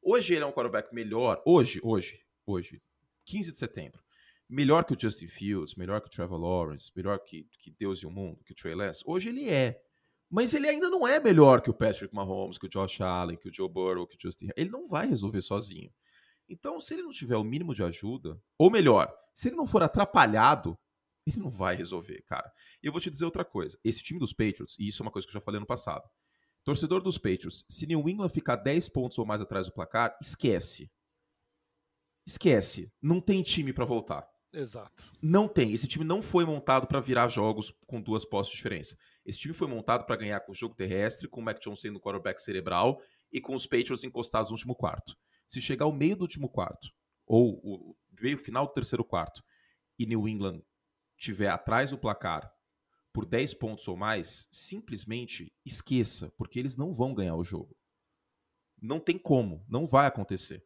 Hoje 0.02 0.34
ele 0.34 0.44
é 0.44 0.46
um 0.46 0.52
quarterback 0.52 0.94
melhor. 0.94 1.42
Hoje, 1.46 1.80
hoje, 1.84 2.20
hoje, 2.46 2.82
15 3.26 3.52
de 3.52 3.58
setembro. 3.58 4.02
Melhor 4.48 4.84
que 4.84 4.94
o 4.94 5.00
Justin 5.00 5.28
Fields, 5.28 5.76
melhor 5.76 6.02
que 6.02 6.08
o 6.08 6.12
Trevor 6.12 6.40
Lawrence, 6.40 6.92
melhor 6.96 7.20
que, 7.20 7.48
que 7.60 7.72
Deus 7.72 8.00
e 8.00 8.08
o 8.08 8.12
mundo, 8.12 8.44
que 8.44 8.52
o 8.52 8.56
Trey 8.56 8.74
Lance. 8.74 9.04
Hoje 9.06 9.30
ele 9.30 9.50
é. 9.50 9.80
Mas 10.30 10.54
ele 10.54 10.68
ainda 10.68 10.90
não 10.90 11.08
é 11.08 11.20
melhor 11.20 11.62
que 11.62 11.70
o 11.70 11.74
Patrick 11.74 12.14
Mahomes, 12.14 12.58
que 12.58 12.68
o 12.68 12.70
Josh 12.70 13.02
Allen, 13.02 13.38
que 13.38 13.50
o 13.50 13.54
Joe 13.54 13.70
Burrow, 13.70 14.08
que 14.08 14.16
o 14.16 14.20
Justin. 14.20 14.50
Ele 14.56 14.70
não 14.70 14.88
vai 14.88 15.08
resolver 15.08 15.42
sozinho. 15.42 15.92
Então, 16.48 16.80
se 16.80 16.96
ele 16.96 17.04
não 17.04 17.12
tiver 17.12 17.38
o 17.38 17.44
mínimo 17.44 17.76
de 17.76 17.84
ajuda, 17.84 18.40
ou 18.58 18.72
melhor, 18.72 19.12
se 19.34 19.50
ele 19.50 19.56
não 19.56 19.68
for 19.68 19.84
atrapalhado, 19.84 20.78
ele 21.30 21.40
não 21.40 21.50
vai 21.50 21.76
resolver, 21.76 22.22
cara. 22.24 22.52
E 22.82 22.88
eu 22.88 22.92
vou 22.92 23.02
te 23.02 23.10
dizer 23.10 23.26
outra 23.26 23.46
coisa. 23.46 23.78
Esse 23.84 24.04
time 24.04 24.20
dos 24.20 24.34
Patriots, 24.34 24.78
e 24.80 24.88
isso 24.88 25.02
é 25.02 25.06
uma 25.06 25.12
coisa 25.12 25.28
que 25.28 25.32
eu 25.32 25.40
já 25.40 25.42
falei 25.42 25.60
no 25.60 25.66
passado. 25.66 26.08
Torcedor 26.64 27.02
dos 27.02 27.18
Patriots, 27.18 27.66
se 27.70 27.88
New 27.88 28.08
England 28.08 28.30
ficar 28.30 28.58
10 28.58 28.90
pontos 28.90 29.18
ou 29.18 29.26
mais 29.26 29.42
atrás 29.42 29.66
do 29.66 29.74
placar, 29.74 30.18
esquece. 30.22 30.92
Esquece. 32.28 32.92
Não 33.02 33.20
tem 33.20 33.42
time 33.42 33.74
para 33.74 33.86
voltar. 33.86 34.28
Exato. 34.52 35.04
Não 35.22 35.48
tem. 35.48 35.74
Esse 35.74 35.88
time 35.88 36.04
não 36.04 36.22
foi 36.22 36.46
montado 36.46 36.88
para 36.88 37.00
virar 37.00 37.28
jogos 37.28 37.72
com 37.86 38.02
duas 38.02 38.26
postes 38.26 38.52
de 38.52 38.58
diferença. 38.58 38.98
Esse 39.26 39.40
time 39.40 39.54
foi 39.54 39.68
montado 39.68 40.06
para 40.06 40.16
ganhar 40.16 40.40
com 40.42 40.52
o 40.52 40.56
jogo 40.56 40.76
terrestre, 40.76 41.28
com 41.28 41.40
o 41.40 41.44
Mac 41.44 41.60
Jones 41.60 41.82
sendo 41.82 41.98
o 41.98 42.02
quarterback 42.02 42.42
cerebral 42.42 43.02
e 43.32 43.40
com 43.40 43.54
os 43.54 43.66
Patriots 43.66 44.04
encostados 44.04 44.50
no 44.50 44.56
último 44.56 44.76
quarto. 44.76 45.16
Se 45.48 45.62
chegar 45.62 45.86
ao 45.86 45.94
meio 45.94 46.16
do 46.16 46.22
último 46.22 46.50
quarto, 46.50 46.90
ou 47.26 47.60
o 47.64 47.96
meio 48.20 48.38
final 48.38 48.66
do 48.66 48.74
terceiro 48.74 49.04
quarto, 49.04 49.44
e 49.98 50.06
New 50.06 50.28
England 50.28 50.62
tiver 51.20 51.50
atrás 51.50 51.92
do 51.92 51.98
placar 51.98 52.52
por 53.14 53.26
10 53.26 53.54
pontos 53.56 53.88
ou 53.88 53.98
mais, 53.98 54.48
simplesmente 54.52 55.52
esqueça, 55.66 56.32
porque 56.38 56.60
eles 56.60 56.78
não 56.78 56.94
vão 56.94 57.14
ganhar 57.14 57.36
o 57.36 57.44
jogo. 57.44 57.76
Não 58.82 59.00
tem 59.00 59.18
como, 59.18 59.66
não 59.68 59.86
vai 59.86 60.08
acontecer. 60.08 60.66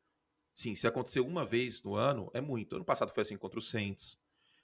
Sim, 0.56 0.76
se 0.76 0.86
acontecer 0.86 1.20
uma 1.20 1.46
vez 1.46 1.82
no 1.82 1.96
ano, 1.96 2.30
é 2.34 2.40
muito. 2.40 2.76
Ano 2.76 2.86
passado 2.86 3.12
foi 3.12 3.22
assim 3.22 3.38
contra 3.38 3.58
os 3.58 3.70
Saints. 3.70 4.20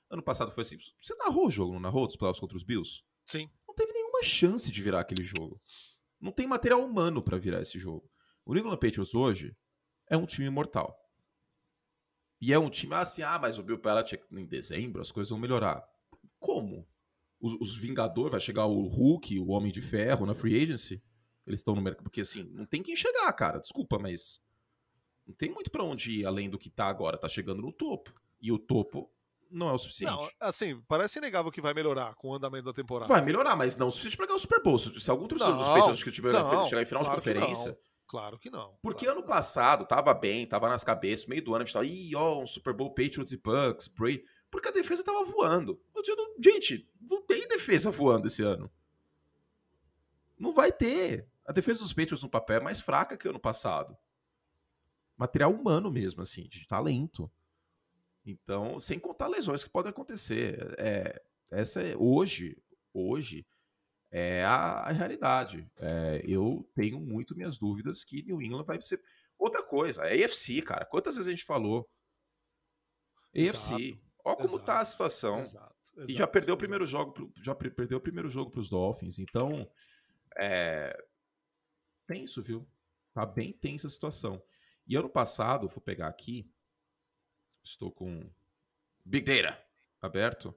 Ano 0.09 0.21
passado 0.21 0.51
foi 0.51 0.61
assim. 0.61 0.77
Você 1.01 1.15
narrou 1.15 1.47
o 1.47 1.49
jogo, 1.49 1.73
não 1.73 1.79
narrou 1.79 2.05
dos 2.05 2.15
playoffs 2.15 2.39
contra 2.39 2.57
os 2.57 2.63
Bills? 2.63 3.01
Sim. 3.25 3.49
Não 3.67 3.73
teve 3.73 3.91
nenhuma 3.91 4.21
chance 4.21 4.71
de 4.71 4.81
virar 4.81 4.99
aquele 4.99 5.23
jogo. 5.23 5.59
Não 6.19 6.31
tem 6.31 6.45
material 6.45 6.83
humano 6.83 7.23
para 7.23 7.37
virar 7.37 7.61
esse 7.61 7.79
jogo. 7.79 8.09
O 8.45 8.53
New 8.53 8.61
England 8.61 8.77
Patriots 8.77 9.15
hoje 9.15 9.55
é 10.07 10.17
um 10.17 10.25
time 10.25 10.49
mortal. 10.49 10.95
E 12.41 12.53
é 12.53 12.59
um 12.59 12.69
time 12.69 12.95
assim, 12.95 13.21
ah, 13.21 13.37
mas 13.39 13.59
o 13.59 13.63
Bill 13.63 13.77
Belichick 13.77 14.23
em 14.31 14.45
dezembro 14.45 15.01
as 15.01 15.11
coisas 15.11 15.29
vão 15.29 15.39
melhorar. 15.39 15.85
Como? 16.39 16.87
Os, 17.39 17.55
os 17.59 17.77
Vingadores, 17.77 18.31
vai 18.31 18.41
chegar 18.41 18.65
o 18.65 18.87
Hulk, 18.87 19.37
o 19.39 19.49
Homem 19.49 19.71
de 19.71 19.81
Ferro 19.81 20.25
na 20.25 20.33
free 20.33 20.61
agency? 20.61 21.01
Eles 21.45 21.61
estão 21.61 21.75
no 21.75 21.81
mercado. 21.81 22.03
Porque 22.03 22.21
assim, 22.21 22.43
não 22.53 22.65
tem 22.65 22.81
quem 22.81 22.95
chegar, 22.95 23.31
cara. 23.33 23.59
Desculpa, 23.59 23.97
mas 23.97 24.39
não 25.27 25.33
tem 25.33 25.49
muito 25.49 25.71
para 25.71 25.83
onde 25.83 26.11
ir 26.11 26.25
além 26.25 26.49
do 26.49 26.59
que 26.59 26.69
tá 26.69 26.85
agora. 26.85 27.17
Tá 27.17 27.27
chegando 27.27 27.61
no 27.61 27.71
topo. 27.71 28.13
E 28.41 28.51
o 28.51 28.59
topo 28.59 29.11
não 29.49 29.69
é 29.69 29.73
o 29.73 29.77
suficiente. 29.77 30.11
Não, 30.11 30.29
assim, 30.39 30.79
parece 30.87 31.17
inegável 31.17 31.51
que 31.51 31.61
vai 31.61 31.73
melhorar 31.73 32.13
com 32.15 32.29
o 32.29 32.35
andamento 32.35 32.65
da 32.65 32.73
temporada. 32.73 33.11
Vai 33.11 33.21
melhorar, 33.21 33.55
mas 33.55 33.75
não 33.75 33.87
o 33.87 33.91
suficiente 33.91 34.15
pra 34.15 34.27
ganhar 34.27 34.37
o 34.37 34.39
Super 34.39 34.61
Bowl. 34.61 34.77
Se 34.77 35.09
algum 35.09 35.27
torcedor 35.27 35.57
dos 35.57 35.67
Patriots 35.67 36.03
que 36.03 36.11
tiver 36.11 36.33
chegar 36.67 36.81
em 36.81 36.85
final 36.85 37.03
claro 37.03 37.19
de 37.19 37.25
conferência. 37.25 37.77
Claro 38.09 38.37
que 38.37 38.49
não. 38.49 38.77
Porque 38.81 39.05
claro 39.05 39.19
ano 39.19 39.27
passado 39.27 39.85
tava 39.85 40.13
bem, 40.13 40.45
tava 40.45 40.67
nas 40.67 40.83
cabeças, 40.83 41.27
meio 41.27 41.41
do 41.41 41.53
ano 41.53 41.61
a 41.61 41.65
gente 41.65 41.73
tava, 41.73 41.85
ih, 41.85 42.15
ó, 42.15 42.41
um 42.41 42.47
Super 42.47 42.73
Bowl 42.73 42.89
Patriots 42.89 43.31
e 43.31 43.37
Bucks, 43.37 43.87
Brady. 43.87 44.25
Porque 44.51 44.67
a 44.67 44.71
defesa 44.71 45.03
tava 45.03 45.23
voando. 45.23 45.79
Gente, 46.43 46.89
não 46.99 47.21
tem 47.21 47.47
defesa 47.47 47.89
voando 47.89 48.27
esse 48.27 48.41
ano. 48.41 48.69
Não 50.37 50.51
vai 50.51 50.71
ter. 50.71 51.29
A 51.45 51.53
defesa 51.53 51.81
dos 51.81 51.93
Patriots 51.93 52.23
no 52.23 52.29
papel 52.29 52.57
é 52.57 52.63
mais 52.63 52.81
fraca 52.81 53.15
que 53.15 53.27
ano 53.27 53.39
passado 53.39 53.95
material 55.19 55.53
humano 55.53 55.91
mesmo, 55.91 56.21
assim, 56.23 56.43
de 56.43 56.65
talento. 56.65 57.29
Então, 58.25 58.79
sem 58.79 58.97
contar 58.97 59.27
lesões 59.27 59.65
que 59.65 59.69
podem 59.69 59.89
acontecer. 59.89 60.75
É, 60.77 61.21
essa 61.51 61.81
é, 61.81 61.95
hoje, 61.97 62.57
hoje 62.93 63.45
é 64.11 64.43
a, 64.43 64.81
a 64.81 64.91
realidade. 64.91 65.69
É, 65.77 66.21
eu 66.25 66.67
tenho 66.73 66.99
muito 66.99 67.35
minhas 67.35 67.57
dúvidas 67.57 68.03
que 68.03 68.23
New 68.23 68.41
England 68.41 68.63
vai 68.63 68.81
ser. 68.81 69.01
Outra 69.37 69.63
coisa, 69.63 70.03
é 70.03 70.23
AFC, 70.23 70.61
cara. 70.61 70.85
Quantas 70.85 71.15
vezes 71.15 71.27
a 71.27 71.31
gente 71.31 71.45
falou? 71.45 71.89
AFC. 73.35 73.99
Olha 74.23 74.35
como 74.35 74.49
exato, 74.49 74.65
tá 74.65 74.79
a 74.79 74.85
situação. 74.85 75.39
Exato, 75.39 75.75
exato, 75.95 76.11
e 76.11 76.13
já 76.13 76.27
perdeu 76.27 76.55
o 76.55 76.57
primeiro 76.57 76.85
jogo, 76.85 77.31
já 77.41 77.55
perdeu 77.55 77.97
o 77.97 78.01
primeiro 78.01 78.29
jogo 78.29 78.51
para 78.51 78.59
os 78.59 78.69
Dolphins. 78.69 79.17
Então, 79.19 79.69
é 80.37 81.05
tenso, 82.05 82.41
viu? 82.41 82.67
Tá 83.13 83.25
bem 83.25 83.53
tensa 83.53 83.87
a 83.87 83.89
situação. 83.89 84.41
E 84.87 84.95
ano 84.95 85.09
passado, 85.09 85.67
vou 85.67 85.81
pegar 85.81 86.07
aqui, 86.07 86.51
estou 87.63 87.91
com 87.91 88.29
Big 89.05 89.25
Data 89.25 89.63
aberto. 90.01 90.55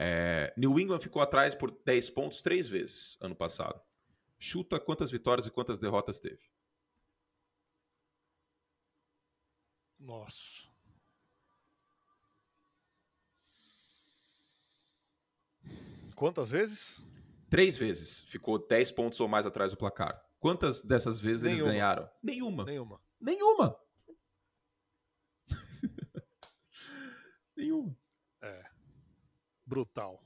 É, 0.00 0.54
New 0.56 0.78
England 0.78 1.00
ficou 1.00 1.20
atrás 1.20 1.56
por 1.56 1.72
10 1.84 2.10
pontos 2.10 2.40
três 2.40 2.68
vezes 2.68 3.18
ano 3.20 3.34
passado. 3.34 3.82
Chuta 4.38 4.78
quantas 4.78 5.10
vitórias 5.10 5.44
e 5.44 5.50
quantas 5.50 5.76
derrotas 5.76 6.20
teve. 6.20 6.48
Nossa. 9.98 10.68
Quantas 16.14 16.50
vezes? 16.52 17.02
Três 17.50 17.76
vezes. 17.76 18.22
Ficou 18.22 18.64
10 18.68 18.92
pontos 18.92 19.20
ou 19.20 19.26
mais 19.26 19.46
atrás 19.46 19.72
do 19.72 19.76
placar. 19.76 20.24
Quantas 20.38 20.80
dessas 20.80 21.18
vezes 21.18 21.42
Nenhuma. 21.42 21.62
eles 21.62 21.72
ganharam? 21.72 22.08
Nenhuma. 22.22 22.64
Nenhuma. 22.64 23.02
Nenhuma. 23.20 23.76
Nenhuma. 27.56 27.96
Brutal. 29.68 30.18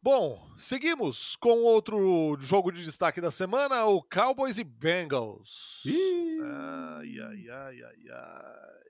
Bom, 0.00 0.48
seguimos 0.56 1.34
com 1.36 1.64
outro 1.64 2.36
jogo 2.38 2.70
de 2.70 2.84
destaque 2.84 3.20
da 3.20 3.30
semana, 3.30 3.84
o 3.84 4.00
Cowboys 4.02 4.56
e 4.56 4.62
Bengals. 4.62 5.82
Ih. 5.84 6.38
Ai, 6.40 7.18
ai, 7.18 7.50
ai, 7.50 7.82
ai, 7.82 8.10
ai. 8.12 8.80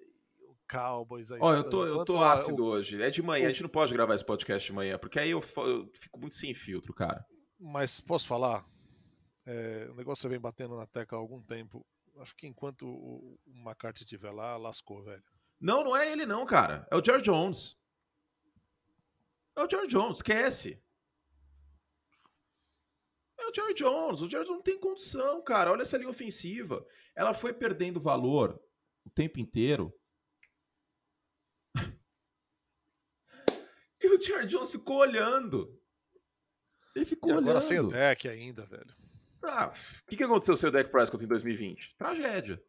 O 0.46 0.56
Cowboys 0.70 1.32
aí. 1.32 1.38
Olha, 1.40 1.58
eu 1.58 1.70
tô, 1.70 1.86
eu 1.86 2.04
tô 2.04 2.22
ácido 2.22 2.64
o... 2.64 2.66
hoje. 2.66 3.00
É 3.00 3.08
de 3.08 3.22
manhã, 3.22 3.46
a 3.46 3.48
gente 3.48 3.62
não 3.62 3.70
pode 3.70 3.94
gravar 3.94 4.14
esse 4.14 4.24
podcast 4.24 4.66
de 4.66 4.74
manhã, 4.74 4.98
porque 4.98 5.18
aí 5.18 5.30
eu, 5.30 5.42
eu 5.56 5.90
fico 5.94 6.20
muito 6.20 6.34
sem 6.34 6.52
filtro, 6.52 6.92
cara. 6.92 7.24
Mas 7.58 7.98
posso 7.98 8.26
falar? 8.26 8.62
É, 9.46 9.88
o 9.90 9.94
negócio 9.94 10.28
vem 10.28 10.38
batendo 10.38 10.76
na 10.76 10.86
tecla 10.86 11.16
há 11.16 11.20
algum 11.20 11.40
tempo 11.40 11.86
acho 12.20 12.34
que 12.36 12.46
enquanto 12.46 12.86
o, 12.86 13.38
o 13.46 13.52
McCarthy 13.54 14.04
estiver 14.04 14.30
lá, 14.30 14.56
lascou, 14.56 15.02
velho. 15.02 15.22
Não, 15.60 15.82
não 15.82 15.96
é 15.96 16.10
ele 16.10 16.26
não, 16.26 16.44
cara. 16.44 16.86
É 16.90 16.96
o 16.96 17.04
George 17.04 17.24
Jones. 17.24 17.76
É 19.56 19.62
o 19.62 19.70
George 19.70 19.88
Jones, 19.88 20.18
esquece. 20.18 20.82
É 23.38 23.46
o 23.46 23.54
George 23.54 23.74
Jones. 23.74 24.20
O 24.20 24.28
George 24.28 24.50
não 24.50 24.60
tem 24.60 24.78
condição, 24.78 25.42
cara. 25.42 25.72
Olha 25.72 25.82
essa 25.82 25.96
linha 25.96 26.10
ofensiva. 26.10 26.86
Ela 27.14 27.32
foi 27.32 27.54
perdendo 27.54 27.98
valor 27.98 28.62
o 29.04 29.10
tempo 29.10 29.40
inteiro. 29.40 29.98
e 34.02 34.08
o 34.08 34.20
George 34.20 34.48
Jones 34.48 34.70
ficou 34.70 34.98
olhando. 34.98 35.80
Ele 36.94 37.06
ficou 37.06 37.30
e 37.30 37.32
olhando. 37.32 37.50
Agora 37.50 37.60
sem 37.62 37.80
o 37.80 37.88
deck 37.88 38.28
ainda, 38.28 38.66
velho. 38.66 38.94
Ah, 39.42 39.72
o 40.02 40.06
que, 40.06 40.16
que 40.16 40.24
aconteceu 40.24 40.56
com 40.58 40.66
o 40.66 40.70
Dak 40.70 40.90
Prescott 40.90 41.24
em 41.24 41.28
2020? 41.28 41.94
Tragédia. 41.96 42.62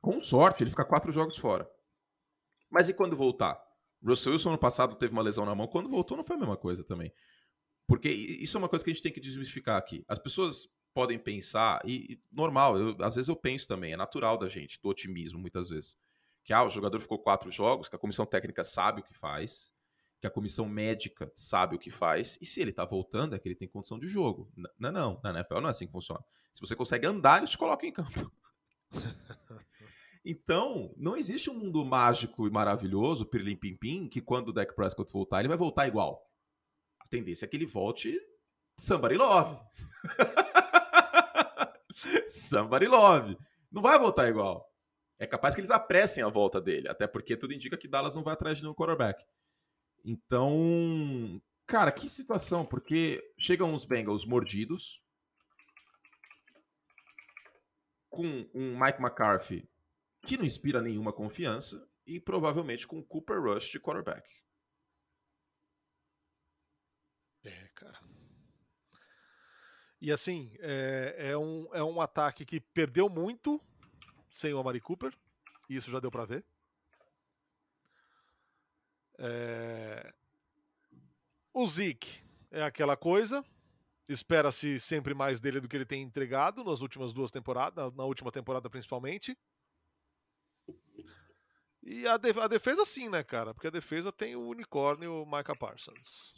Com 0.00 0.20
sorte, 0.20 0.62
ele 0.62 0.70
fica 0.70 0.84
quatro 0.84 1.12
jogos 1.12 1.36
fora. 1.36 1.70
Mas 2.70 2.88
e 2.88 2.94
quando 2.94 3.14
voltar? 3.16 3.67
Russell 4.04 4.32
Wilson 4.32 4.50
ano 4.50 4.58
passado 4.58 4.94
teve 4.96 5.12
uma 5.12 5.22
lesão 5.22 5.44
na 5.44 5.54
mão. 5.54 5.66
Quando 5.66 5.88
voltou, 5.88 6.16
não 6.16 6.24
foi 6.24 6.36
a 6.36 6.38
mesma 6.38 6.56
coisa 6.56 6.84
também. 6.84 7.12
Porque 7.86 8.08
isso 8.08 8.56
é 8.56 8.58
uma 8.58 8.68
coisa 8.68 8.84
que 8.84 8.90
a 8.90 8.94
gente 8.94 9.02
tem 9.02 9.12
que 9.12 9.20
desmistificar 9.20 9.76
aqui. 9.76 10.04
As 10.06 10.18
pessoas 10.18 10.68
podem 10.94 11.18
pensar, 11.18 11.80
e, 11.84 12.12
e 12.12 12.22
normal, 12.30 12.78
eu, 12.78 12.96
às 13.00 13.14
vezes 13.14 13.28
eu 13.28 13.36
penso 13.36 13.68
também, 13.68 13.92
é 13.92 13.96
natural 13.96 14.36
da 14.36 14.48
gente, 14.48 14.80
do 14.82 14.88
otimismo, 14.88 15.38
muitas 15.38 15.68
vezes. 15.68 15.96
Que 16.44 16.52
ah, 16.52 16.64
o 16.64 16.70
jogador 16.70 16.98
ficou 17.00 17.18
quatro 17.18 17.50
jogos, 17.50 17.88
que 17.88 17.96
a 17.96 17.98
comissão 17.98 18.26
técnica 18.26 18.64
sabe 18.64 19.00
o 19.00 19.04
que 19.04 19.14
faz, 19.14 19.72
que 20.20 20.26
a 20.26 20.30
comissão 20.30 20.68
médica 20.68 21.30
sabe 21.34 21.76
o 21.76 21.78
que 21.78 21.90
faz, 21.90 22.36
e 22.40 22.46
se 22.46 22.60
ele 22.60 22.72
tá 22.72 22.84
voltando 22.84 23.34
é 23.34 23.38
que 23.38 23.48
ele 23.48 23.54
tem 23.54 23.68
condição 23.68 23.98
de 23.98 24.06
jogo. 24.06 24.50
Não, 24.76 24.92
não, 24.92 25.20
na 25.22 25.30
NFL 25.30 25.60
não 25.60 25.68
é 25.68 25.70
assim 25.70 25.86
que 25.86 25.92
funciona. 25.92 26.24
Se 26.52 26.60
você 26.60 26.74
consegue 26.74 27.06
andar, 27.06 27.38
eles 27.38 27.50
te 27.50 27.58
colocam 27.58 27.88
em 27.88 27.92
campo. 27.92 28.32
então, 30.30 30.92
não 30.94 31.16
existe 31.16 31.48
um 31.48 31.54
mundo 31.54 31.82
mágico 31.86 32.46
e 32.46 32.50
maravilhoso, 32.50 33.24
pirlim 33.24 33.56
pim 33.56 33.74
pim, 33.74 34.06
que 34.06 34.20
quando 34.20 34.48
o 34.48 34.52
Dak 34.52 34.76
Prescott 34.76 35.10
voltar, 35.10 35.38
ele 35.38 35.48
vai 35.48 35.56
voltar 35.56 35.88
igual. 35.88 36.30
A 37.00 37.08
tendência 37.08 37.46
é 37.46 37.48
que 37.48 37.56
ele 37.56 37.64
volte 37.64 38.14
somebody 38.78 39.16
love. 39.16 39.58
Somebody 42.28 42.86
love. 42.86 43.38
Não 43.72 43.80
vai 43.80 43.98
voltar 43.98 44.28
igual. 44.28 44.70
É 45.18 45.26
capaz 45.26 45.54
que 45.54 45.62
eles 45.62 45.70
apressem 45.70 46.22
a 46.22 46.28
volta 46.28 46.60
dele, 46.60 46.90
até 46.90 47.06
porque 47.06 47.34
tudo 47.34 47.54
indica 47.54 47.78
que 47.78 47.88
Dallas 47.88 48.14
não 48.14 48.22
vai 48.22 48.34
atrás 48.34 48.58
de 48.58 48.62
nenhum 48.62 48.74
quarterback. 48.74 49.24
Então, 50.04 51.40
cara, 51.66 51.90
que 51.90 52.06
situação, 52.06 52.66
porque 52.66 53.32
chegam 53.38 53.72
os 53.72 53.86
Bengals 53.86 54.26
mordidos, 54.26 55.02
com 58.10 58.46
um 58.54 58.78
Mike 58.78 59.00
McCarthy 59.00 59.66
que 60.22 60.36
não 60.36 60.44
inspira 60.44 60.82
nenhuma 60.82 61.12
confiança 61.12 61.88
e 62.06 62.20
provavelmente 62.20 62.86
com 62.86 63.02
Cooper 63.02 63.40
Rush 63.40 63.68
de 63.70 63.80
quarterback. 63.80 64.28
É, 67.44 67.68
cara. 67.74 67.98
E 70.00 70.12
assim, 70.12 70.56
é, 70.60 71.30
é, 71.30 71.36
um, 71.36 71.68
é 71.74 71.82
um 71.82 72.00
ataque 72.00 72.44
que 72.44 72.60
perdeu 72.60 73.08
muito 73.08 73.60
sem 74.30 74.52
o 74.52 74.58
Amari 74.58 74.80
Cooper, 74.80 75.12
e 75.68 75.76
isso 75.76 75.90
já 75.90 75.98
deu 75.98 76.10
para 76.10 76.24
ver. 76.24 76.44
É... 79.18 80.14
O 81.52 81.66
Zeke 81.66 82.22
é 82.50 82.62
aquela 82.62 82.96
coisa, 82.96 83.44
espera-se 84.08 84.78
sempre 84.78 85.14
mais 85.14 85.40
dele 85.40 85.60
do 85.60 85.68
que 85.68 85.76
ele 85.76 85.84
tem 85.84 86.02
entregado 86.02 86.62
nas 86.62 86.80
últimas 86.80 87.12
duas 87.12 87.30
temporadas, 87.30 87.92
na 87.94 88.04
última 88.04 88.30
temporada 88.30 88.70
principalmente. 88.70 89.36
E 91.90 92.06
a, 92.06 92.18
de, 92.18 92.38
a 92.38 92.46
defesa 92.46 92.84
sim, 92.84 93.08
né, 93.08 93.24
cara? 93.24 93.54
Porque 93.54 93.66
a 93.66 93.70
defesa 93.70 94.12
tem 94.12 94.36
o 94.36 94.46
unicórnio 94.46 95.24
Micah 95.24 95.56
Parsons. 95.56 96.36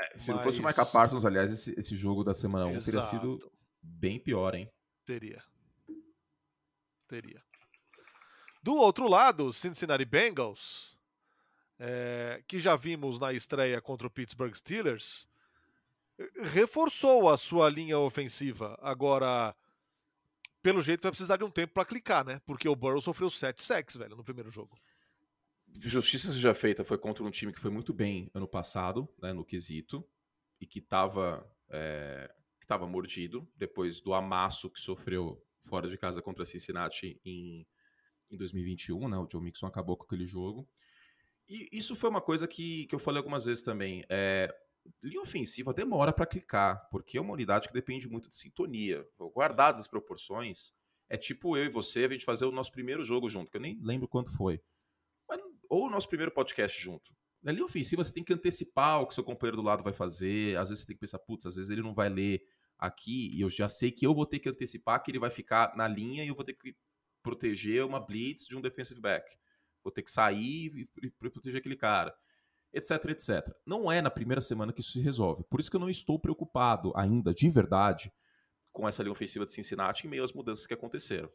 É, 0.00 0.16
se 0.16 0.32
Mas... 0.32 0.36
não 0.36 0.42
fosse 0.42 0.60
o 0.60 0.64
Micah 0.64 0.86
Parsons, 0.86 1.26
aliás, 1.26 1.52
esse, 1.52 1.78
esse 1.78 1.94
jogo 1.94 2.24
da 2.24 2.34
semana 2.34 2.64
1 2.64 2.80
teria 2.80 3.02
sido 3.02 3.52
bem 3.82 4.18
pior, 4.18 4.54
hein? 4.54 4.72
Teria. 5.04 5.44
Teria. 7.06 7.42
Do 8.62 8.76
outro 8.76 9.08
lado, 9.08 9.52
Cincinnati 9.52 10.06
Bengals, 10.06 10.96
é, 11.78 12.42
que 12.48 12.58
já 12.58 12.76
vimos 12.76 13.18
na 13.18 13.34
estreia 13.34 13.78
contra 13.82 14.06
o 14.06 14.10
Pittsburgh 14.10 14.54
Steelers, 14.54 15.28
reforçou 16.42 17.28
a 17.28 17.36
sua 17.36 17.68
linha 17.68 17.98
ofensiva. 17.98 18.78
Agora, 18.80 19.54
pelo 20.62 20.80
jeito, 20.80 21.02
vai 21.02 21.10
precisar 21.10 21.36
de 21.36 21.44
um 21.44 21.50
tempo 21.50 21.74
para 21.74 21.84
clicar, 21.84 22.24
né? 22.24 22.40
Porque 22.44 22.68
o 22.68 22.76
Burrow 22.76 23.00
sofreu 23.00 23.30
7 23.30 23.62
sacks, 23.62 23.96
velho, 23.96 24.16
no 24.16 24.24
primeiro 24.24 24.50
jogo. 24.50 24.78
Justiça 25.80 26.32
seja 26.32 26.54
feita, 26.54 26.84
foi 26.84 26.98
contra 26.98 27.22
um 27.22 27.30
time 27.30 27.52
que 27.52 27.60
foi 27.60 27.70
muito 27.70 27.92
bem 27.92 28.30
ano 28.34 28.48
passado, 28.48 29.08
né, 29.22 29.32
no 29.32 29.44
quesito, 29.44 30.04
e 30.60 30.66
que 30.66 30.80
estava 30.80 31.46
é, 31.68 32.30
que 32.60 32.66
tava 32.66 32.86
mordido 32.86 33.48
depois 33.56 34.00
do 34.00 34.12
amasso 34.12 34.68
que 34.68 34.80
sofreu 34.80 35.42
fora 35.64 35.88
de 35.88 35.96
casa 35.96 36.20
contra 36.20 36.44
Cincinnati 36.44 37.20
em, 37.24 37.66
em 38.30 38.36
2021, 38.36 39.08
né? 39.08 39.16
O 39.16 39.28
Joe 39.30 39.42
Mixon 39.42 39.66
acabou 39.66 39.96
com 39.96 40.04
aquele 40.04 40.26
jogo. 40.26 40.68
E 41.48 41.68
isso 41.72 41.96
foi 41.96 42.10
uma 42.10 42.20
coisa 42.20 42.46
que, 42.46 42.86
que 42.86 42.94
eu 42.94 42.98
falei 42.98 43.18
algumas 43.18 43.44
vezes 43.44 43.62
também. 43.62 44.04
É, 44.08 44.54
linha 45.02 45.20
ofensiva 45.20 45.72
demora 45.72 46.12
para 46.12 46.26
clicar, 46.26 46.88
porque 46.90 47.18
é 47.18 47.20
uma 47.20 47.32
unidade 47.32 47.68
que 47.68 47.74
depende 47.74 48.08
muito 48.08 48.28
de 48.28 48.36
sintonia. 48.36 49.06
Guardadas 49.34 49.80
as 49.80 49.88
proporções, 49.88 50.72
é 51.08 51.16
tipo 51.16 51.56
eu 51.56 51.64
e 51.64 51.68
você, 51.68 52.04
a 52.04 52.08
gente 52.08 52.24
fazer 52.24 52.44
o 52.44 52.52
nosso 52.52 52.72
primeiro 52.72 53.04
jogo 53.04 53.28
junto, 53.28 53.50
que 53.50 53.56
eu 53.56 53.60
nem 53.60 53.78
lembro 53.82 54.08
quanto 54.08 54.30
foi. 54.36 54.60
Mas, 55.28 55.40
ou 55.68 55.86
o 55.86 55.90
nosso 55.90 56.08
primeiro 56.08 56.32
podcast 56.32 56.80
junto. 56.80 57.14
Na 57.42 57.52
linha 57.52 57.64
ofensiva, 57.64 58.04
você 58.04 58.12
tem 58.12 58.22
que 58.22 58.34
antecipar 58.34 59.00
o 59.00 59.06
que 59.06 59.14
seu 59.14 59.24
companheiro 59.24 59.56
do 59.56 59.62
lado 59.62 59.82
vai 59.82 59.92
fazer. 59.92 60.58
Às 60.58 60.68
vezes 60.68 60.82
você 60.82 60.88
tem 60.88 60.96
que 60.96 61.00
pensar, 61.00 61.18
putz, 61.18 61.46
às 61.46 61.56
vezes 61.56 61.70
ele 61.70 61.82
não 61.82 61.94
vai 61.94 62.08
ler 62.08 62.42
aqui 62.78 63.30
e 63.34 63.40
eu 63.40 63.48
já 63.48 63.68
sei 63.68 63.90
que 63.90 64.06
eu 64.06 64.14
vou 64.14 64.26
ter 64.26 64.38
que 64.38 64.48
antecipar 64.48 65.02
que 65.02 65.10
ele 65.10 65.18
vai 65.18 65.30
ficar 65.30 65.74
na 65.76 65.88
linha 65.88 66.24
e 66.24 66.28
eu 66.28 66.34
vou 66.34 66.44
ter 66.44 66.54
que 66.54 66.74
proteger 67.22 67.84
uma 67.84 68.00
blitz 68.00 68.46
de 68.46 68.56
um 68.56 68.60
defensive 68.60 69.00
back. 69.00 69.36
Vou 69.82 69.92
ter 69.92 70.02
que 70.02 70.10
sair 70.10 70.88
e 71.02 71.10
proteger 71.10 71.60
aquele 71.60 71.76
cara 71.76 72.14
etc, 72.72 73.04
etc. 73.10 73.54
Não 73.66 73.90
é 73.90 74.00
na 74.00 74.10
primeira 74.10 74.40
semana 74.40 74.72
que 74.72 74.80
isso 74.80 74.92
se 74.92 75.00
resolve. 75.00 75.44
Por 75.44 75.60
isso 75.60 75.70
que 75.70 75.76
eu 75.76 75.80
não 75.80 75.90
estou 75.90 76.18
preocupado 76.18 76.92
ainda, 76.94 77.34
de 77.34 77.48
verdade, 77.48 78.12
com 78.72 78.88
essa 78.88 79.02
linha 79.02 79.12
ofensiva 79.12 79.44
de 79.44 79.52
Cincinnati 79.52 80.06
em 80.06 80.10
meio 80.10 80.24
às 80.24 80.32
mudanças 80.32 80.66
que 80.66 80.74
aconteceram. 80.74 81.30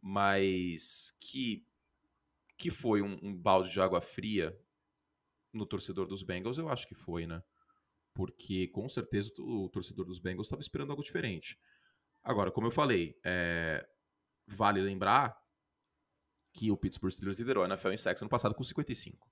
Mas 0.00 1.16
que, 1.20 1.66
que 2.58 2.70
foi 2.70 3.02
um, 3.02 3.18
um 3.22 3.34
balde 3.34 3.70
de 3.72 3.80
água 3.80 4.00
fria 4.00 4.58
no 5.52 5.66
torcedor 5.66 6.06
dos 6.06 6.22
Bengals, 6.22 6.58
eu 6.58 6.68
acho 6.68 6.86
que 6.86 6.94
foi, 6.94 7.26
né? 7.26 7.42
Porque 8.14 8.68
com 8.68 8.88
certeza 8.88 9.32
o 9.38 9.68
torcedor 9.68 10.04
dos 10.04 10.18
Bengals 10.18 10.46
estava 10.46 10.60
esperando 10.60 10.90
algo 10.90 11.02
diferente. 11.02 11.58
Agora, 12.22 12.50
como 12.50 12.66
eu 12.66 12.70
falei, 12.70 13.18
é... 13.24 13.86
vale 14.46 14.80
lembrar 14.80 15.36
que 16.52 16.70
o 16.70 16.76
Pittsburgh 16.76 17.12
Steelers 17.12 17.38
liderou 17.38 17.64
a 17.64 17.66
NFL 17.66 17.90
em 17.90 17.96
sacks 17.96 18.22
ano 18.22 18.30
passado 18.30 18.54
com 18.54 18.64
55. 18.64 19.28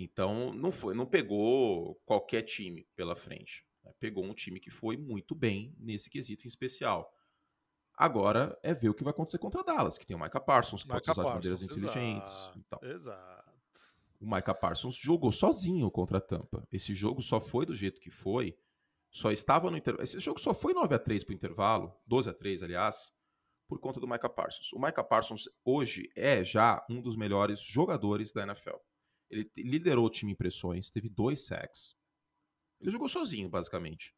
Então 0.00 0.52
não 0.54 0.72
foi, 0.72 0.94
não 0.94 1.04
pegou 1.04 2.00
qualquer 2.06 2.42
time 2.42 2.88
pela 2.96 3.14
frente. 3.14 3.66
Né? 3.84 3.92
Pegou 4.00 4.24
um 4.24 4.32
time 4.32 4.58
que 4.58 4.70
foi 4.70 4.96
muito 4.96 5.34
bem 5.34 5.74
nesse 5.78 6.08
quesito 6.08 6.46
em 6.46 6.48
especial. 6.48 7.12
Agora 7.94 8.58
é 8.62 8.72
ver 8.72 8.88
o 8.88 8.94
que 8.94 9.04
vai 9.04 9.10
acontecer 9.10 9.36
contra 9.36 9.62
Dallas, 9.62 9.98
que 9.98 10.06
tem 10.06 10.16
o 10.16 10.20
Micah 10.20 10.40
Parsons, 10.40 10.84
que 10.84 10.88
Micah 10.88 11.00
pode 11.00 11.20
usar 11.20 11.28
as 11.28 11.34
bandeiras 11.34 11.62
inteligentes. 11.62 12.50
Então. 12.56 12.78
Exato. 12.82 13.50
O 14.18 14.26
Micah 14.26 14.54
Parsons 14.54 14.96
jogou 14.96 15.30
sozinho 15.30 15.90
contra 15.90 16.16
a 16.16 16.20
Tampa. 16.20 16.66
Esse 16.72 16.94
jogo 16.94 17.22
só 17.22 17.38
foi 17.38 17.66
do 17.66 17.74
jeito 17.74 18.00
que 18.00 18.10
foi. 18.10 18.56
Só 19.10 19.30
estava 19.30 19.70
no 19.70 19.76
intervalo. 19.76 20.02
Esse 20.02 20.18
jogo 20.18 20.40
só 20.40 20.54
foi 20.54 20.72
9 20.72 20.94
a 20.94 20.98
3 20.98 21.24
para 21.24 21.32
o 21.32 21.34
intervalo, 21.34 21.94
12 22.06 22.30
a 22.30 22.32
3 22.32 22.62
aliás, 22.62 23.12
por 23.68 23.78
conta 23.78 24.00
do 24.00 24.08
Micah 24.08 24.30
Parsons. 24.30 24.72
O 24.72 24.78
Micah 24.78 25.04
Parsons 25.04 25.48
hoje 25.64 26.10
é 26.16 26.42
já 26.42 26.84
um 26.88 27.02
dos 27.02 27.16
melhores 27.16 27.60
jogadores 27.60 28.32
da 28.32 28.44
NFL. 28.44 28.76
Ele 29.30 29.48
liderou 29.56 30.06
o 30.06 30.10
time 30.10 30.32
em 30.32 30.34
pressões, 30.36 30.90
teve 30.90 31.08
dois 31.08 31.46
sacks. 31.46 31.94
Ele 32.80 32.90
jogou 32.90 33.08
sozinho, 33.08 33.48
basicamente. 33.48 34.14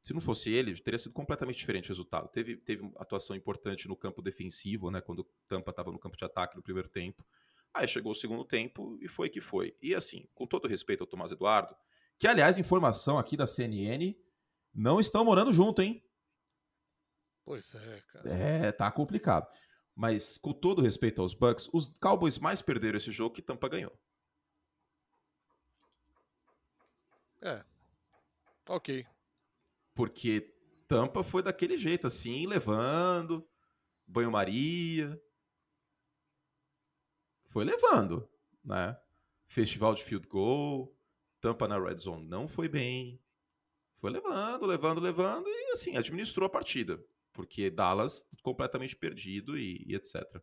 Se 0.00 0.12
não 0.12 0.20
fosse 0.20 0.50
ele, 0.50 0.78
teria 0.82 0.98
sido 0.98 1.12
completamente 1.12 1.56
diferente 1.56 1.86
o 1.86 1.92
resultado. 1.92 2.28
Teve, 2.28 2.56
teve 2.56 2.82
uma 2.82 2.92
atuação 2.96 3.34
importante 3.34 3.88
no 3.88 3.96
campo 3.96 4.20
defensivo, 4.20 4.90
né? 4.90 5.00
Quando 5.00 5.20
o 5.20 5.26
Tampa 5.48 5.70
estava 5.70 5.90
no 5.90 5.98
campo 5.98 6.16
de 6.16 6.24
ataque 6.24 6.56
no 6.56 6.62
primeiro 6.62 6.88
tempo. 6.88 7.24
Aí 7.72 7.88
chegou 7.88 8.12
o 8.12 8.14
segundo 8.14 8.44
tempo 8.44 8.98
e 9.00 9.08
foi 9.08 9.30
que 9.30 9.40
foi. 9.40 9.74
E 9.80 9.94
assim, 9.94 10.28
com 10.34 10.46
todo 10.46 10.68
respeito 10.68 11.02
ao 11.02 11.06
Tomás 11.06 11.32
Eduardo, 11.32 11.74
que 12.18 12.26
aliás, 12.26 12.58
informação 12.58 13.18
aqui 13.18 13.36
da 13.36 13.46
CNN, 13.46 14.14
não 14.74 15.00
estão 15.00 15.24
morando 15.24 15.52
junto, 15.52 15.80
hein? 15.80 16.04
Pois 17.44 17.74
é, 17.74 18.00
cara. 18.12 18.30
É, 18.30 18.72
tá 18.72 18.90
complicado. 18.90 19.48
Mas 19.94 20.36
com 20.38 20.52
todo 20.52 20.82
respeito 20.82 21.20
aos 21.20 21.34
Bucks, 21.34 21.68
os 21.72 21.88
Cowboys 21.98 22.38
mais 22.38 22.60
perderam 22.60 22.96
esse 22.96 23.10
jogo 23.10 23.34
que 23.34 23.42
Tampa 23.42 23.68
ganhou. 23.68 23.92
É. 27.44 27.62
Ok. 28.66 29.06
Porque 29.94 30.40
Tampa 30.88 31.22
foi 31.22 31.42
daquele 31.42 31.76
jeito, 31.76 32.06
assim, 32.06 32.46
levando, 32.46 33.46
banho-maria. 34.06 35.20
Foi 37.50 37.64
levando, 37.64 38.26
né? 38.64 38.98
Festival 39.46 39.94
de 39.94 40.02
field 40.02 40.26
goal, 40.26 40.96
Tampa 41.38 41.68
na 41.68 41.78
red 41.78 41.98
zone 41.98 42.26
não 42.26 42.48
foi 42.48 42.66
bem. 42.66 43.22
Foi 43.98 44.10
levando, 44.10 44.64
levando, 44.64 45.00
levando 45.00 45.46
e, 45.46 45.72
assim, 45.72 45.96
administrou 45.96 46.46
a 46.46 46.50
partida. 46.50 46.98
Porque 47.32 47.70
Dallas 47.70 48.26
completamente 48.42 48.96
perdido 48.96 49.58
e, 49.58 49.84
e 49.86 49.94
etc. 49.94 50.42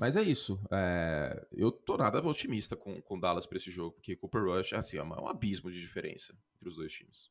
Mas 0.00 0.16
é 0.16 0.22
isso. 0.22 0.58
É... 0.70 1.46
Eu 1.52 1.70
tô 1.70 1.98
nada 1.98 2.26
otimista 2.26 2.74
com, 2.74 3.02
com 3.02 3.20
Dallas 3.20 3.44
para 3.44 3.58
esse 3.58 3.70
jogo, 3.70 3.92
porque 3.96 4.16
Cooper 4.16 4.42
Rush 4.44 4.72
assim, 4.72 4.96
é 4.96 5.02
um 5.02 5.28
abismo 5.28 5.70
de 5.70 5.78
diferença 5.78 6.34
entre 6.56 6.70
os 6.70 6.76
dois 6.76 6.90
times. 6.90 7.30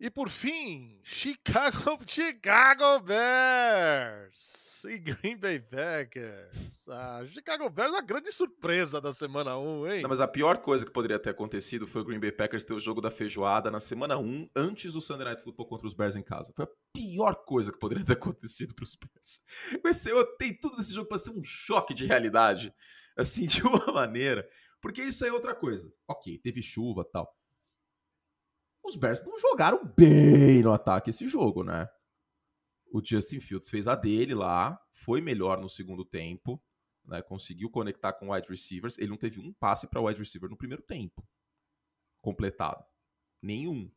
E 0.00 0.10
por 0.10 0.28
fim, 0.28 1.00
Chicago, 1.04 1.98
Chicago 2.06 3.00
Bears 3.00 4.82
e 4.84 4.98
Green 4.98 5.36
Bay 5.36 5.60
Packers. 5.60 6.88
Ah, 6.88 7.24
Chicago 7.32 7.70
Bears 7.70 7.94
é 7.94 7.98
a 7.98 8.02
grande 8.02 8.32
surpresa 8.32 9.00
da 9.00 9.12
semana 9.12 9.56
1, 9.56 9.86
hein? 9.88 10.02
Não, 10.02 10.10
mas 10.10 10.20
a 10.20 10.26
pior 10.26 10.58
coisa 10.58 10.84
que 10.84 10.92
poderia 10.92 11.18
ter 11.18 11.30
acontecido 11.30 11.86
foi 11.86 12.02
o 12.02 12.04
Green 12.04 12.18
Bay 12.18 12.32
Packers 12.32 12.64
ter 12.64 12.74
o 12.74 12.80
jogo 12.80 13.00
da 13.00 13.10
feijoada 13.10 13.70
na 13.70 13.78
semana 13.78 14.18
1 14.18 14.50
antes 14.56 14.92
do 14.92 15.00
Sunday 15.00 15.26
Night 15.26 15.42
Football 15.42 15.68
contra 15.68 15.86
os 15.86 15.94
Bears 15.94 16.16
em 16.16 16.22
casa. 16.22 16.52
Foi 16.56 16.64
a 16.64 16.68
pior 16.92 17.36
coisa 17.44 17.70
que 17.70 17.78
poderia 17.78 18.04
ter 18.04 18.14
acontecido 18.14 18.74
para 18.74 18.84
os 18.84 18.96
Bears. 18.96 19.40
Mas 19.82 20.04
eu 20.04 20.24
tenho 20.36 20.58
tudo 20.60 20.76
desse 20.76 20.92
jogo 20.92 21.08
para 21.08 21.18
ser 21.18 21.30
um 21.30 21.44
choque 21.44 21.94
de 21.94 22.04
realidade, 22.04 22.74
assim, 23.16 23.46
de 23.46 23.62
uma 23.62 23.86
maneira. 23.94 24.46
Porque 24.82 25.02
isso 25.02 25.24
é 25.24 25.32
outra 25.32 25.54
coisa. 25.54 25.90
Ok, 26.08 26.36
teve 26.38 26.60
chuva 26.60 27.04
tal 27.10 27.32
os 28.84 28.96
Bears 28.96 29.24
não 29.24 29.38
jogaram 29.38 29.84
bem 29.96 30.62
no 30.62 30.72
ataque 30.72 31.10
esse 31.10 31.26
jogo, 31.26 31.64
né? 31.64 31.88
O 32.92 33.02
Justin 33.04 33.40
Fields 33.40 33.68
fez 33.68 33.88
a 33.88 33.94
dele 33.94 34.34
lá, 34.34 34.80
foi 34.92 35.20
melhor 35.20 35.60
no 35.60 35.68
segundo 35.68 36.04
tempo, 36.04 36.62
né? 37.04 37.22
Conseguiu 37.22 37.70
conectar 37.70 38.12
com 38.12 38.32
wide 38.32 38.48
receivers. 38.48 38.98
Ele 38.98 39.08
não 39.08 39.16
teve 39.16 39.40
um 39.40 39.52
passe 39.52 39.86
para 39.88 40.00
wide 40.00 40.18
receiver 40.18 40.48
no 40.48 40.56
primeiro 40.56 40.82
tempo 40.82 41.26
completado. 42.20 42.82
Nenhum. 43.42 43.90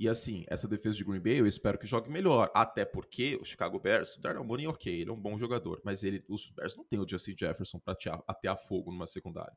E 0.00 0.08
assim, 0.08 0.44
essa 0.48 0.66
defesa 0.66 0.96
de 0.96 1.04
Green 1.04 1.20
Bay 1.20 1.38
eu 1.38 1.46
espero 1.46 1.78
que 1.78 1.86
jogue 1.86 2.10
melhor. 2.10 2.50
Até 2.52 2.84
porque 2.84 3.36
o 3.36 3.44
Chicago 3.44 3.78
Bears, 3.78 4.16
o 4.16 4.20
Darnell 4.20 4.44
Mooney, 4.44 4.66
ok, 4.66 4.92
ele 4.92 5.10
é 5.10 5.12
um 5.12 5.20
bom 5.20 5.38
jogador. 5.38 5.80
Mas 5.84 6.02
ele, 6.02 6.24
os 6.28 6.50
Bears 6.50 6.76
não 6.76 6.84
tem 6.84 6.98
o 6.98 7.08
Justin 7.08 7.36
Jefferson 7.38 7.78
pra 7.78 7.96
até 8.26 8.48
a 8.48 8.56
fogo 8.56 8.90
numa 8.90 9.06
secundária. 9.06 9.56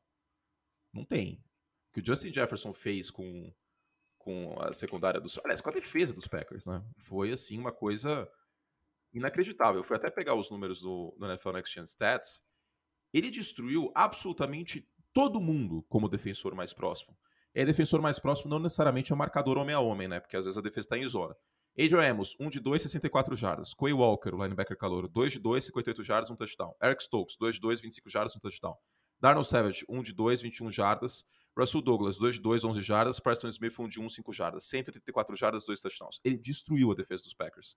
Não 0.94 1.04
tem. 1.04 1.42
O 1.90 1.94
que 1.94 2.00
o 2.00 2.06
Justin 2.06 2.32
Jefferson 2.32 2.72
fez 2.72 3.10
com, 3.10 3.52
com 4.28 4.60
a 4.60 4.72
secundária 4.72 5.20
dos. 5.20 5.38
Aliás, 5.38 5.60
com 5.60 5.70
a 5.70 5.72
defesa 5.72 6.12
dos 6.12 6.28
Packers, 6.28 6.66
né? 6.66 6.84
Foi 6.98 7.32
assim 7.32 7.58
uma 7.58 7.72
coisa 7.72 8.30
inacreditável. 9.12 9.80
Eu 9.80 9.84
fui 9.84 9.96
até 9.96 10.10
pegar 10.10 10.34
os 10.34 10.50
números 10.50 10.82
do, 10.82 11.16
do 11.18 11.26
NFL 11.26 11.52
Next 11.52 11.74
Gen 11.74 11.84
Stats. 11.84 12.42
Ele 13.12 13.30
destruiu 13.30 13.90
absolutamente 13.94 14.86
todo 15.14 15.40
mundo 15.40 15.82
como 15.88 16.08
defensor 16.08 16.54
mais 16.54 16.74
próximo 16.74 17.16
é 17.54 17.64
defensor 17.64 18.00
mais 18.00 18.18
próximo, 18.18 18.50
não 18.50 18.60
necessariamente 18.60 19.12
é 19.12 19.16
marcador 19.16 19.58
homem 19.58 19.74
a 19.74 19.80
homem, 19.80 20.06
né? 20.06 20.20
Porque 20.20 20.36
às 20.36 20.44
vezes 20.44 20.56
a 20.56 20.60
defesa 20.60 20.86
está 20.86 20.98
em 20.98 21.06
zona. 21.06 21.34
Adrian 21.78 22.10
Amos, 22.10 22.36
1 22.38 22.50
de 22.50 22.60
2, 22.60 22.82
64 22.82 23.34
jardas. 23.36 23.74
Quay 23.74 23.92
Walker, 23.92 24.34
o 24.34 24.42
linebacker 24.42 24.76
calor, 24.76 25.08
2 25.08 25.32
de 25.32 25.38
2, 25.38 25.64
58 25.66 26.02
jardas, 26.04 26.30
um 26.30 26.36
touchdown. 26.36 26.74
Eric 26.82 27.02
Stokes, 27.02 27.36
2 27.36 27.56
de 27.56 27.60
2, 27.60 27.80
25 27.80 28.10
jardas, 28.10 28.36
um 28.36 28.40
touchdown. 28.40 28.76
Darnell 29.20 29.44
Savage, 29.44 29.84
1 29.88 30.02
de 30.02 30.12
2, 30.12 30.42
21 30.42 30.70
jardas. 30.70 31.24
Russell 31.58 31.82
Douglas, 31.82 32.18
2 32.18 32.36
de 32.36 32.40
2, 32.40 32.64
11 32.64 32.80
jardas. 32.82 33.18
Preston 33.18 33.48
Smith, 33.48 33.78
1 33.78 33.88
de 33.88 34.00
1, 34.00 34.08
5 34.08 34.32
jardas. 34.32 34.64
134 34.64 35.34
jardas, 35.34 35.64
2 35.64 35.80
touchdowns. 35.80 36.20
Ele 36.22 36.36
destruiu 36.36 36.92
a 36.92 36.94
defesa 36.94 37.24
dos 37.24 37.34
Packers. 37.34 37.76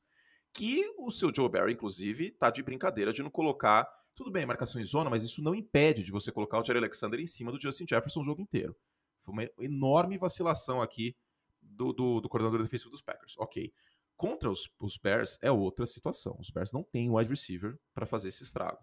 Que 0.53 0.85
o 0.97 1.09
seu 1.09 1.33
Joe 1.33 1.49
Barry, 1.49 1.73
inclusive, 1.73 2.31
tá 2.31 2.51
de 2.51 2.61
brincadeira 2.61 3.11
de 3.11 3.23
não 3.23 3.31
colocar. 3.31 3.87
Tudo 4.13 4.29
bem, 4.29 4.45
marcação 4.45 4.79
em 4.79 4.83
zona, 4.83 5.09
mas 5.09 5.23
isso 5.23 5.41
não 5.41 5.55
impede 5.55 6.03
de 6.03 6.11
você 6.11 6.31
colocar 6.31 6.59
o 6.59 6.63
Jerry 6.63 6.79
Alexander 6.79 7.19
em 7.19 7.25
cima 7.25 7.51
do 7.51 7.59
Justin 7.59 7.85
Jefferson 7.87 8.21
o 8.21 8.25
jogo 8.25 8.41
inteiro. 8.41 8.75
Foi 9.23 9.33
uma 9.33 9.49
enorme 9.59 10.17
vacilação 10.17 10.81
aqui 10.81 11.15
do, 11.61 11.93
do, 11.93 12.21
do 12.21 12.29
coordenador 12.29 12.61
defensivo 12.61 12.91
dos 12.91 13.01
Packers. 13.01 13.35
Ok. 13.37 13.73
Contra 14.17 14.51
os, 14.51 14.69
os 14.79 14.97
Bears 14.97 15.39
é 15.41 15.51
outra 15.51 15.85
situação. 15.87 16.35
Os 16.39 16.51
Bears 16.51 16.71
não 16.71 16.83
têm 16.83 17.09
wide 17.09 17.29
receiver 17.29 17.79
para 17.93 18.05
fazer 18.05 18.27
esse 18.27 18.43
estrago. 18.43 18.77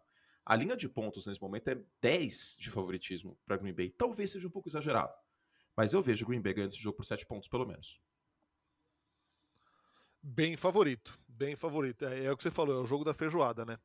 A 0.48 0.56
linha 0.56 0.74
de 0.74 0.88
pontos 0.88 1.26
nesse 1.26 1.42
momento 1.42 1.68
é 1.68 1.78
10 2.00 2.56
de 2.58 2.70
favoritismo 2.70 3.38
para 3.44 3.58
Green 3.58 3.74
Bay. 3.74 3.90
Talvez 3.90 4.30
seja 4.30 4.48
um 4.48 4.50
pouco 4.50 4.66
exagerado. 4.66 5.12
Mas 5.76 5.92
eu 5.92 6.00
vejo 6.00 6.24
o 6.24 6.28
Green 6.28 6.40
Bay 6.40 6.54
ganhando 6.54 6.70
esse 6.70 6.80
jogo 6.80 6.96
por 6.96 7.04
7 7.04 7.26
pontos, 7.26 7.46
pelo 7.48 7.66
menos. 7.66 8.00
Bem 10.22 10.56
favorito. 10.56 11.18
Bem 11.28 11.54
favorito. 11.54 12.06
É, 12.06 12.24
é 12.24 12.32
o 12.32 12.36
que 12.36 12.42
você 12.42 12.50
falou, 12.50 12.78
é 12.78 12.82
o 12.82 12.86
jogo 12.86 13.04
da 13.04 13.12
feijoada, 13.12 13.66
né? 13.66 13.78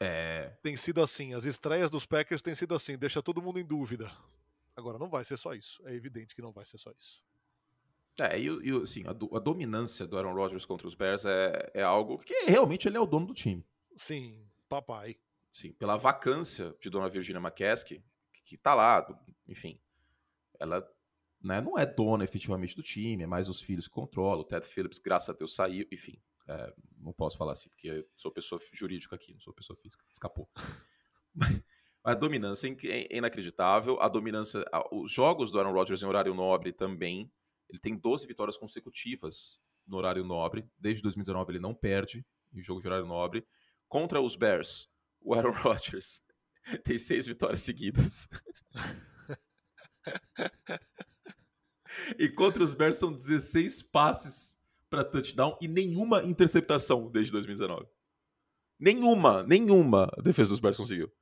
É. 0.00 0.56
Tem 0.60 0.76
sido 0.76 1.00
assim. 1.00 1.34
As 1.34 1.44
estreias 1.44 1.88
dos 1.88 2.04
Packers 2.04 2.42
têm 2.42 2.56
sido 2.56 2.74
assim. 2.74 2.98
Deixa 2.98 3.22
todo 3.22 3.40
mundo 3.40 3.60
em 3.60 3.64
dúvida. 3.64 4.10
Agora, 4.74 4.98
não 4.98 5.08
vai 5.08 5.24
ser 5.24 5.36
só 5.36 5.54
isso. 5.54 5.80
É 5.86 5.94
evidente 5.94 6.34
que 6.34 6.42
não 6.42 6.50
vai 6.50 6.64
ser 6.64 6.78
só 6.78 6.90
isso. 6.98 7.22
É, 8.20 8.36
e, 8.40 8.46
e 8.46 8.82
assim, 8.82 9.06
a, 9.06 9.12
do, 9.12 9.36
a, 9.36 9.38
dominância 9.38 10.04
do 10.04 10.18
Aaron 10.18 10.34
Rodgers 10.34 10.66
contra 10.66 10.88
os 10.88 10.96
Bears 10.96 11.24
é, 11.24 11.70
é 11.74 11.82
algo 11.84 12.18
que 12.18 12.34
realmente 12.46 12.88
ele 12.88 12.96
é 12.96 13.00
o 13.00 13.06
dono 13.06 13.26
do 13.26 13.34
time. 13.34 13.64
Sim, 13.94 14.44
papai. 14.68 15.16
Sim, 15.52 15.72
pela 15.72 15.96
vacância 15.96 16.74
de 16.80 16.90
Dona 16.90 17.08
Virginia 17.08 17.40
McCaskey, 17.40 18.02
que, 18.32 18.42
que 18.42 18.56
tá 18.56 18.74
lá, 18.74 19.06
enfim. 19.46 19.80
Ela 20.58 20.86
né, 21.42 21.60
não 21.60 21.78
é 21.78 21.86
dona 21.86 22.24
efetivamente 22.24 22.74
do 22.74 22.82
time, 22.82 23.22
é 23.22 23.26
mais 23.26 23.48
os 23.48 23.60
filhos 23.60 23.86
que 23.86 23.94
controlam. 23.94 24.40
O 24.40 24.44
Ted 24.44 24.66
Phillips, 24.66 24.98
graças 24.98 25.28
a 25.28 25.32
Deus, 25.32 25.54
saiu, 25.54 25.86
enfim. 25.90 26.20
É, 26.46 26.74
não 26.96 27.12
posso 27.12 27.36
falar 27.36 27.52
assim, 27.52 27.68
porque 27.68 27.88
eu 27.88 28.08
sou 28.16 28.32
pessoa 28.32 28.60
jurídica 28.72 29.14
aqui, 29.14 29.32
não 29.32 29.40
sou 29.40 29.52
pessoa 29.52 29.76
física. 29.76 30.04
Escapou. 30.10 30.48
A 32.02 32.14
dominância 32.14 32.74
é 32.84 33.16
inacreditável. 33.16 34.00
A 34.00 34.08
dominância. 34.08 34.64
Os 34.90 35.12
jogos 35.12 35.50
do 35.50 35.58
Aaron 35.58 35.72
Rodgers 35.72 36.02
em 36.02 36.06
horário 36.06 36.32
nobre 36.32 36.72
também. 36.72 37.30
Ele 37.68 37.78
tem 37.78 37.94
12 37.94 38.26
vitórias 38.26 38.56
consecutivas 38.56 39.60
no 39.86 39.98
horário 39.98 40.24
nobre. 40.24 40.66
Desde 40.78 41.02
2019 41.02 41.52
ele 41.52 41.58
não 41.58 41.74
perde 41.74 42.24
em 42.54 42.62
jogo 42.62 42.80
de 42.80 42.86
horário 42.86 43.04
nobre. 43.04 43.46
Contra 43.88 44.22
os 44.22 44.36
Bears, 44.36 44.88
o 45.20 45.34
Aaron 45.34 45.52
Rodgers 45.62 46.22
tem 46.84 46.98
seis 46.98 47.26
vitórias 47.26 47.62
seguidas. 47.62 48.28
e 52.18 52.28
contra 52.28 52.62
os 52.62 52.74
Bears 52.74 52.96
são 52.96 53.12
16 53.12 53.82
passes 53.82 54.58
para 54.90 55.04
touchdown 55.04 55.56
e 55.60 55.68
nenhuma 55.68 56.22
interceptação 56.22 57.10
desde 57.10 57.32
2019. 57.32 57.86
Nenhuma, 58.78 59.42
nenhuma 59.42 60.08
a 60.16 60.22
defesa 60.22 60.50
dos 60.50 60.60
Bears 60.60 60.76
conseguiu. 60.76 61.12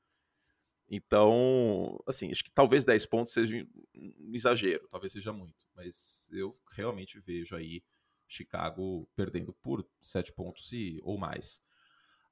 Então, 0.88 2.00
assim, 2.06 2.30
acho 2.30 2.44
que 2.44 2.50
talvez 2.52 2.84
10 2.84 3.06
pontos 3.06 3.32
seja 3.32 3.66
um 3.94 4.32
exagero, 4.32 4.86
talvez 4.88 5.12
seja 5.12 5.32
muito, 5.32 5.66
mas 5.74 6.28
eu 6.32 6.56
realmente 6.72 7.18
vejo 7.18 7.56
aí 7.56 7.82
Chicago 8.28 9.08
perdendo 9.16 9.52
por 9.52 9.86
7 10.00 10.32
pontos 10.32 10.72
e, 10.72 11.00
ou 11.02 11.18
mais. 11.18 11.60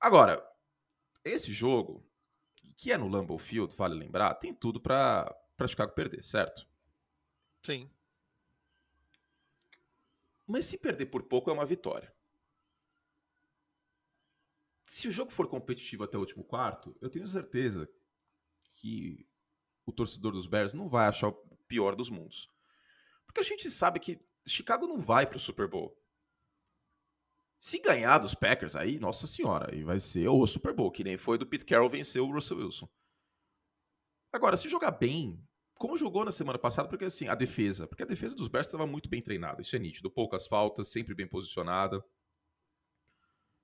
Agora, 0.01 0.45
esse 1.25 1.53
jogo, 1.53 2.07
que 2.77 2.93
é 2.93 2.99
no 2.99 3.09
Lambeau 3.09 3.39
Field, 3.39 3.75
vale 3.75 3.95
lembrar, 3.95 4.35
tem 4.35 4.53
tudo 4.53 4.81
para 4.81 5.35
Chicago 5.67 5.93
perder, 5.93 6.23
certo? 6.23 6.67
Sim. 7.63 7.91
Mas 10.47 10.67
se 10.67 10.77
perder 10.77 11.07
por 11.07 11.23
pouco 11.23 11.49
é 11.49 11.53
uma 11.53 11.65
vitória. 11.65 12.15
Se 14.85 15.09
o 15.09 15.13
jogo 15.13 15.33
for 15.33 15.49
competitivo 15.49 16.05
até 16.05 16.17
o 16.17 16.21
último 16.21 16.45
quarto, 16.45 16.95
eu 17.01 17.09
tenho 17.09 17.27
certeza 17.27 17.89
que 18.75 19.27
o 19.87 19.93
torcedor 19.93 20.33
dos 20.33 20.47
Bears 20.47 20.75
não 20.75 20.89
vai 20.89 21.07
achar 21.07 21.29
o 21.29 21.57
pior 21.67 21.97
dos 21.97 22.11
mundos. 22.11 22.53
Porque 23.25 23.41
a 23.41 23.45
gente 23.45 23.71
sabe 23.71 23.99
que 23.99 24.21
Chicago 24.47 24.87
não 24.87 24.99
vai 24.99 25.27
para 25.27 25.39
o 25.39 25.41
Super 25.41 25.67
Bowl. 25.67 25.99
Se 27.65 27.79
ganhar 27.79 28.19
dos 28.19 28.35
Packers, 28.35 28.77
aí, 28.77 28.99
nossa 28.99 29.27
senhora, 29.27 29.73
aí 29.73 29.83
vai 29.83 29.99
ser 29.99 30.29
o 30.29 30.47
Super 30.47 30.75
Bowl, 30.75 30.91
que 30.91 31.03
nem 31.03 31.17
foi 31.17 31.39
do 31.39 31.47
Pete 31.47 31.65
Carroll 31.65 31.89
vencer 31.89 32.21
o 32.21 32.31
Russell 32.31 32.59
Wilson. 32.59 32.87
Agora, 34.31 34.55
se 34.55 34.69
jogar 34.69 34.91
bem, 34.91 35.43
como 35.79 35.97
jogou 35.97 36.27
na 36.27 36.31
semana 36.31 36.59
passada, 36.59 36.91
porque 36.91 37.07
assim, 37.07 37.27
a 37.27 37.35
defesa, 37.35 37.87
porque 37.87 38.03
a 38.03 38.07
defesa 38.07 38.35
dos 38.35 38.49
Bears 38.49 38.67
estava 38.67 38.87
muito 38.87 39.09
bem 39.09 39.23
treinada, 39.23 39.63
isso 39.63 39.75
é 39.75 39.79
nítido, 39.79 40.11
poucas 40.11 40.47
faltas, 40.47 40.89
sempre 40.89 41.15
bem 41.15 41.27
posicionada. 41.27 42.05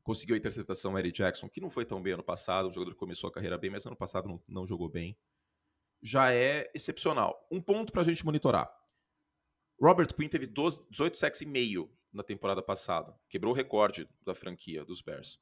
Conseguiu 0.03 0.35
a 0.35 0.39
interceptação 0.39 0.99
Eddie 0.99 1.13
Jackson, 1.13 1.47
que 1.51 1.61
não 1.61 1.69
foi 1.69 1.85
tão 1.85 2.01
bem 2.01 2.15
ano 2.15 2.25
passado. 2.25 2.71
O 2.71 2.73
jogador 2.73 2.95
começou 2.95 3.29
a 3.29 3.33
carreira 3.35 3.59
bem, 3.59 3.69
mas 3.69 3.85
ano 3.85 3.97
passado 3.97 4.27
não, 4.27 4.43
não 4.49 4.67
jogou 4.67 4.89
bem. 4.89 5.15
Já 6.03 6.33
é 6.33 6.71
excepcional. 6.75 7.47
Um 7.51 7.61
ponto 7.61 7.93
para 7.93 8.01
a 8.01 8.05
gente 8.07 8.25
monitorar. 8.25 8.75
Robert 9.79 10.15
Quinn 10.15 10.31
teve 10.31 10.47
12, 10.47 10.87
18 10.89 11.19
sacks 11.19 11.43
e 11.43 11.47
meio 11.47 11.95
na 12.13 12.23
temporada 12.23 12.63
passada. 12.63 13.15
Quebrou 13.29 13.53
o 13.53 13.57
recorde 13.57 14.09
da 14.25 14.35
franquia 14.35 14.85
dos 14.85 15.01
Bears. 15.01 15.39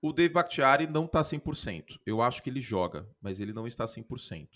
O 0.00 0.12
Dave 0.12 0.32
Bakhtiari 0.32 0.86
não 0.86 1.06
está 1.06 1.22
100%. 1.22 1.98
Eu 2.06 2.22
acho 2.22 2.42
que 2.42 2.48
ele 2.48 2.60
joga, 2.60 3.08
mas 3.20 3.40
ele 3.40 3.52
não 3.52 3.66
está 3.66 3.84
100%. 3.84 4.48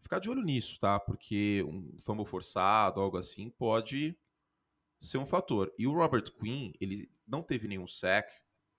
Ficar 0.00 0.20
de 0.20 0.30
olho 0.30 0.42
nisso, 0.42 0.78
tá? 0.78 1.00
Porque 1.00 1.64
um 1.64 1.98
fumble 1.98 2.24
forçado, 2.24 3.00
algo 3.00 3.16
assim, 3.16 3.50
pode 3.50 4.16
ser 5.00 5.18
um 5.18 5.26
fator. 5.26 5.72
E 5.76 5.86
o 5.86 5.92
Robert 5.92 6.30
Quinn, 6.38 6.72
ele 6.80 7.10
não 7.26 7.42
teve 7.42 7.66
nenhum 7.66 7.88
sack 7.88 8.32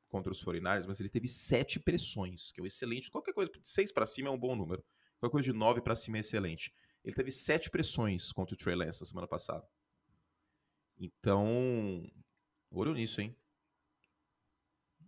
contra 0.08 0.32
os 0.32 0.42
49 0.42 0.88
mas 0.88 1.02
ele 1.02 1.10
teve 1.10 1.28
sete 1.28 1.82
pressões, 1.82 2.52
que 2.52 2.62
é 2.62 2.64
um 2.64 2.66
excelente. 2.66 3.12
Qualquer 3.12 3.34
coisa 3.34 3.52
de 3.52 3.68
seis 3.68 3.92
para 3.92 4.06
cima 4.06 4.30
é 4.30 4.32
um 4.32 4.40
bom 4.40 4.56
número. 4.56 4.84
Qualquer 5.20 5.34
coisa 5.34 5.52
de 5.52 5.58
nove 5.58 5.82
para 5.82 5.96
cima 5.96 6.18
é 6.18 6.20
excelente. 6.22 6.74
Ele 7.04 7.16
teve 7.16 7.32
sete 7.32 7.70
pressões 7.70 8.32
contra 8.32 8.54
o 8.54 8.58
Trey 8.58 8.76
Lance 8.76 9.02
na 9.02 9.06
semana 9.06 9.28
passada. 9.28 9.68
Então, 11.00 12.10
olho 12.72 12.94
nisso, 12.94 13.22
hein? 13.22 13.36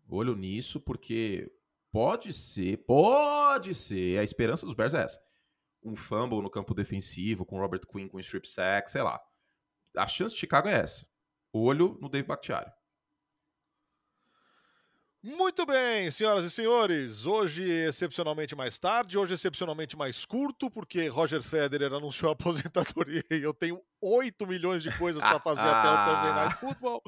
Olho 0.07 0.35
nisso, 0.35 0.79
porque 0.79 1.51
pode 1.91 2.33
ser, 2.33 2.77
pode 2.85 3.73
ser, 3.75 4.19
a 4.19 4.23
esperança 4.23 4.65
dos 4.65 4.75
Bears 4.75 4.93
é 4.93 5.03
essa. 5.03 5.21
Um 5.83 5.95
fumble 5.95 6.41
no 6.41 6.49
campo 6.49 6.73
defensivo, 6.73 7.45
com 7.45 7.59
Robert 7.59 7.85
Quinn 7.87 8.07
com 8.07 8.19
strip 8.19 8.47
sack, 8.47 8.89
sei 8.89 9.01
lá. 9.01 9.19
A 9.95 10.07
chance 10.07 10.33
de 10.33 10.39
Chicago 10.39 10.67
é 10.67 10.79
essa. 10.79 11.07
Olho 11.53 11.97
no 12.01 12.09
Dave 12.09 12.27
Bakhtiari. 12.27 12.71
Muito 15.21 15.65
bem, 15.65 16.09
senhoras 16.09 16.45
e 16.45 16.49
senhores. 16.49 17.25
Hoje, 17.25 17.61
excepcionalmente 17.69 18.55
mais 18.55 18.79
tarde, 18.79 19.17
hoje, 19.17 19.33
excepcionalmente 19.33 19.97
mais 19.97 20.23
curto, 20.23 20.71
porque 20.71 21.09
Roger 21.09 21.41
Federer 21.41 21.91
anunciou 21.93 22.29
a 22.29 22.33
aposentadoria 22.33 23.25
e 23.29 23.43
eu 23.43 23.53
tenho 23.53 23.81
8 24.01 24.47
milhões 24.47 24.81
de 24.81 24.97
coisas 24.97 25.21
para 25.21 25.37
fazer 25.41 25.67
até 25.67 25.89
o 25.89 26.05
Thursday 26.05 26.33
Night 26.33 26.55
Football. 26.61 27.01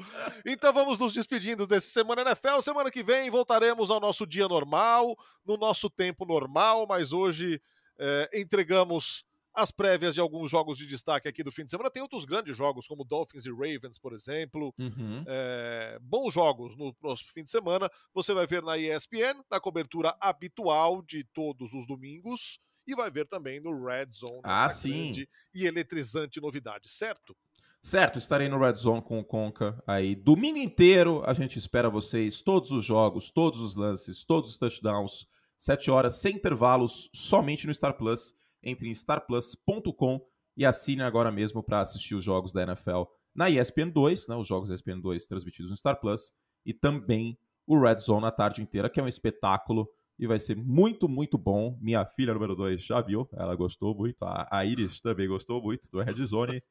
Então 0.44 0.74
vamos 0.74 0.98
nos 0.98 1.14
despedindo 1.14 1.66
desse 1.66 1.88
Semana 1.88 2.20
NFL. 2.20 2.60
Semana 2.60 2.90
que 2.90 3.02
vem 3.02 3.30
voltaremos 3.30 3.88
ao 3.88 3.98
nosso 3.98 4.26
dia 4.26 4.46
normal, 4.46 5.16
no 5.42 5.56
nosso 5.56 5.88
tempo 5.88 6.26
normal, 6.26 6.86
mas 6.86 7.12
hoje 7.12 7.62
é, 7.98 8.28
entregamos 8.34 9.24
as 9.54 9.70
prévias 9.70 10.14
de 10.14 10.20
alguns 10.20 10.50
jogos 10.50 10.78
de 10.78 10.86
destaque 10.86 11.28
aqui 11.28 11.42
do 11.42 11.52
fim 11.52 11.64
de 11.64 11.70
semana. 11.70 11.90
Tem 11.90 12.02
outros 12.02 12.24
grandes 12.24 12.56
jogos, 12.56 12.86
como 12.86 13.04
Dolphins 13.04 13.46
e 13.46 13.50
Ravens, 13.50 13.98
por 13.98 14.12
exemplo. 14.12 14.74
Uhum. 14.78 15.24
É, 15.26 15.98
bons 16.00 16.32
jogos 16.32 16.76
no 16.76 16.94
próximo 16.94 17.30
fim 17.34 17.42
de 17.42 17.50
semana. 17.50 17.90
Você 18.14 18.32
vai 18.32 18.46
ver 18.46 18.62
na 18.62 18.78
ESPN, 18.78 19.42
na 19.50 19.60
cobertura 19.60 20.16
habitual 20.20 21.02
de 21.02 21.24
todos 21.24 21.72
os 21.72 21.86
domingos. 21.86 22.58
E 22.86 22.94
vai 22.94 23.10
ver 23.10 23.28
também 23.28 23.60
no 23.60 23.84
Red 23.84 24.08
Zone. 24.12 24.40
Ah, 24.42 24.68
sim. 24.68 25.12
e 25.54 25.66
eletrizante 25.66 26.40
novidade, 26.40 26.90
certo? 26.90 27.36
Certo, 27.80 28.18
estarei 28.18 28.48
no 28.48 28.60
Red 28.60 28.76
Zone 28.76 29.02
com 29.02 29.18
o 29.18 29.24
Conca 29.24 29.82
aí. 29.86 30.14
Domingo 30.14 30.58
inteiro 30.58 31.22
a 31.26 31.34
gente 31.34 31.58
espera 31.58 31.90
vocês, 31.90 32.40
todos 32.40 32.70
os 32.70 32.84
jogos, 32.84 33.30
todos 33.30 33.60
os 33.60 33.74
lances, 33.74 34.24
todos 34.24 34.50
os 34.50 34.58
touchdowns, 34.58 35.26
7 35.58 35.90
horas 35.90 36.16
sem 36.16 36.36
intervalos, 36.36 37.10
somente 37.12 37.66
no 37.66 37.74
Star 37.74 37.96
Plus. 37.96 38.34
Entre 38.62 38.88
em 38.88 38.92
starplus.com 38.92 40.20
e 40.56 40.64
assine 40.64 41.02
agora 41.02 41.30
mesmo 41.32 41.62
para 41.62 41.80
assistir 41.80 42.14
os 42.14 42.24
jogos 42.24 42.52
da 42.52 42.62
NFL 42.62 43.04
na 43.34 43.48
ESPN 43.48 43.90
2, 43.90 44.28
né, 44.28 44.36
os 44.36 44.46
jogos 44.46 44.68
da 44.68 44.74
ESPN 44.74 45.00
2 45.00 45.26
transmitidos 45.26 45.70
no 45.70 45.76
Star 45.76 45.98
Plus, 45.98 46.32
e 46.64 46.72
também 46.74 47.38
o 47.66 47.78
Red 47.80 47.98
Zone 47.98 48.26
a 48.26 48.30
tarde 48.30 48.60
inteira, 48.60 48.90
que 48.90 49.00
é 49.00 49.02
um 49.02 49.08
espetáculo 49.08 49.88
e 50.18 50.26
vai 50.26 50.38
ser 50.38 50.56
muito, 50.56 51.08
muito 51.08 51.38
bom. 51.38 51.76
Minha 51.80 52.04
filha 52.04 52.34
número 52.34 52.54
2 52.54 52.84
já 52.84 53.00
viu, 53.00 53.28
ela 53.32 53.56
gostou 53.56 53.94
muito, 53.94 54.22
a 54.22 54.64
Iris 54.64 55.00
também 55.00 55.26
gostou 55.26 55.62
muito 55.62 55.90
do 55.90 56.00
Red 56.00 56.24
Zone. 56.26 56.62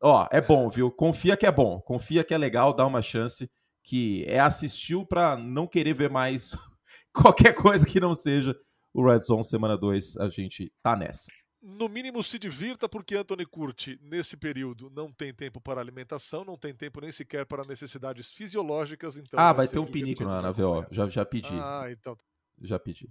Ó, 0.00 0.26
é 0.32 0.40
bom, 0.40 0.68
viu? 0.68 0.90
Confia 0.90 1.36
que 1.36 1.46
é 1.46 1.52
bom, 1.52 1.80
confia 1.80 2.24
que 2.24 2.34
é 2.34 2.38
legal, 2.38 2.74
dá 2.74 2.86
uma 2.86 3.02
chance, 3.02 3.48
que 3.84 4.24
é 4.26 4.40
assistiu 4.40 5.06
para 5.06 5.36
não 5.36 5.66
querer 5.66 5.94
ver 5.94 6.10
mais 6.10 6.56
qualquer 7.12 7.52
coisa 7.52 7.86
que 7.86 8.00
não 8.00 8.14
seja 8.14 8.56
o 8.94 9.04
Red 9.04 9.20
Zone 9.20 9.44
semana 9.44 9.76
2, 9.76 10.16
a 10.18 10.28
gente 10.28 10.72
tá 10.82 10.96
nessa. 10.96 11.30
No 11.62 11.88
mínimo 11.88 12.24
se 12.24 12.40
divirta, 12.40 12.88
porque 12.88 13.14
Anthony 13.14 13.46
Curti, 13.46 13.96
nesse 14.02 14.36
período, 14.36 14.90
não 14.90 15.12
tem 15.12 15.32
tempo 15.32 15.60
para 15.60 15.80
alimentação, 15.80 16.44
não 16.44 16.58
tem 16.58 16.74
tempo 16.74 17.00
nem 17.00 17.12
sequer 17.12 17.46
para 17.46 17.64
necessidades 17.64 18.32
fisiológicas. 18.32 19.16
Então 19.16 19.38
ah, 19.38 19.52
vai, 19.52 19.66
vai 19.66 19.68
ter 19.68 19.78
um 19.78 19.86
pinico 19.86 20.24
na, 20.24 20.42
na 20.42 20.50
VO. 20.50 20.84
Já, 20.90 21.08
já 21.08 21.24
pedi. 21.24 21.54
Ah, 21.54 21.86
então. 21.88 22.18
Já 22.60 22.80
pedi. 22.80 23.08